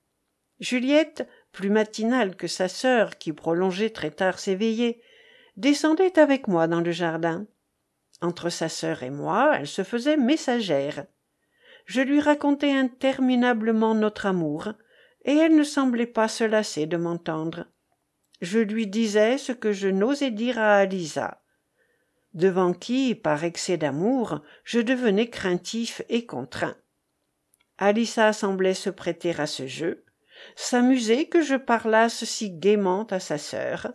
[0.58, 5.02] juliette plus matinale que sa sœur qui prolongeait très tard ses veillées
[5.56, 7.46] descendait avec moi dans le jardin
[8.20, 11.06] entre sa sœur et moi elle se faisait messagère.
[11.86, 14.72] Je lui racontais interminablement notre amour
[15.24, 17.66] et elle ne semblait pas se lasser de m'entendre.
[18.40, 21.42] Je lui disais ce que je n'osais dire à alisa.
[22.32, 26.76] Devant qui par excès d'amour je devenais craintif et contraint.
[27.78, 30.04] Alisa semblait se prêter à ce jeu
[30.56, 33.92] s'amuser que je parlasse si gaiement à sa sœur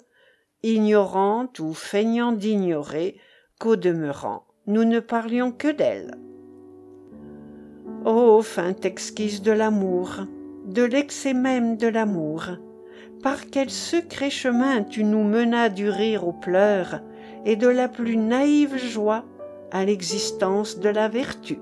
[0.65, 3.19] ignorante ou feignant d'ignorer
[3.60, 6.16] qu'au demeurant nous ne parlions que d'elle.
[8.03, 10.26] Ô feinte exquise de l'amour
[10.66, 12.49] de l'excès même de l'amour
[13.22, 17.01] par quel secret chemin tu nous menas du rire aux pleurs
[17.45, 19.26] et de la plus naïve joie
[19.72, 21.60] à l'existence de la vertu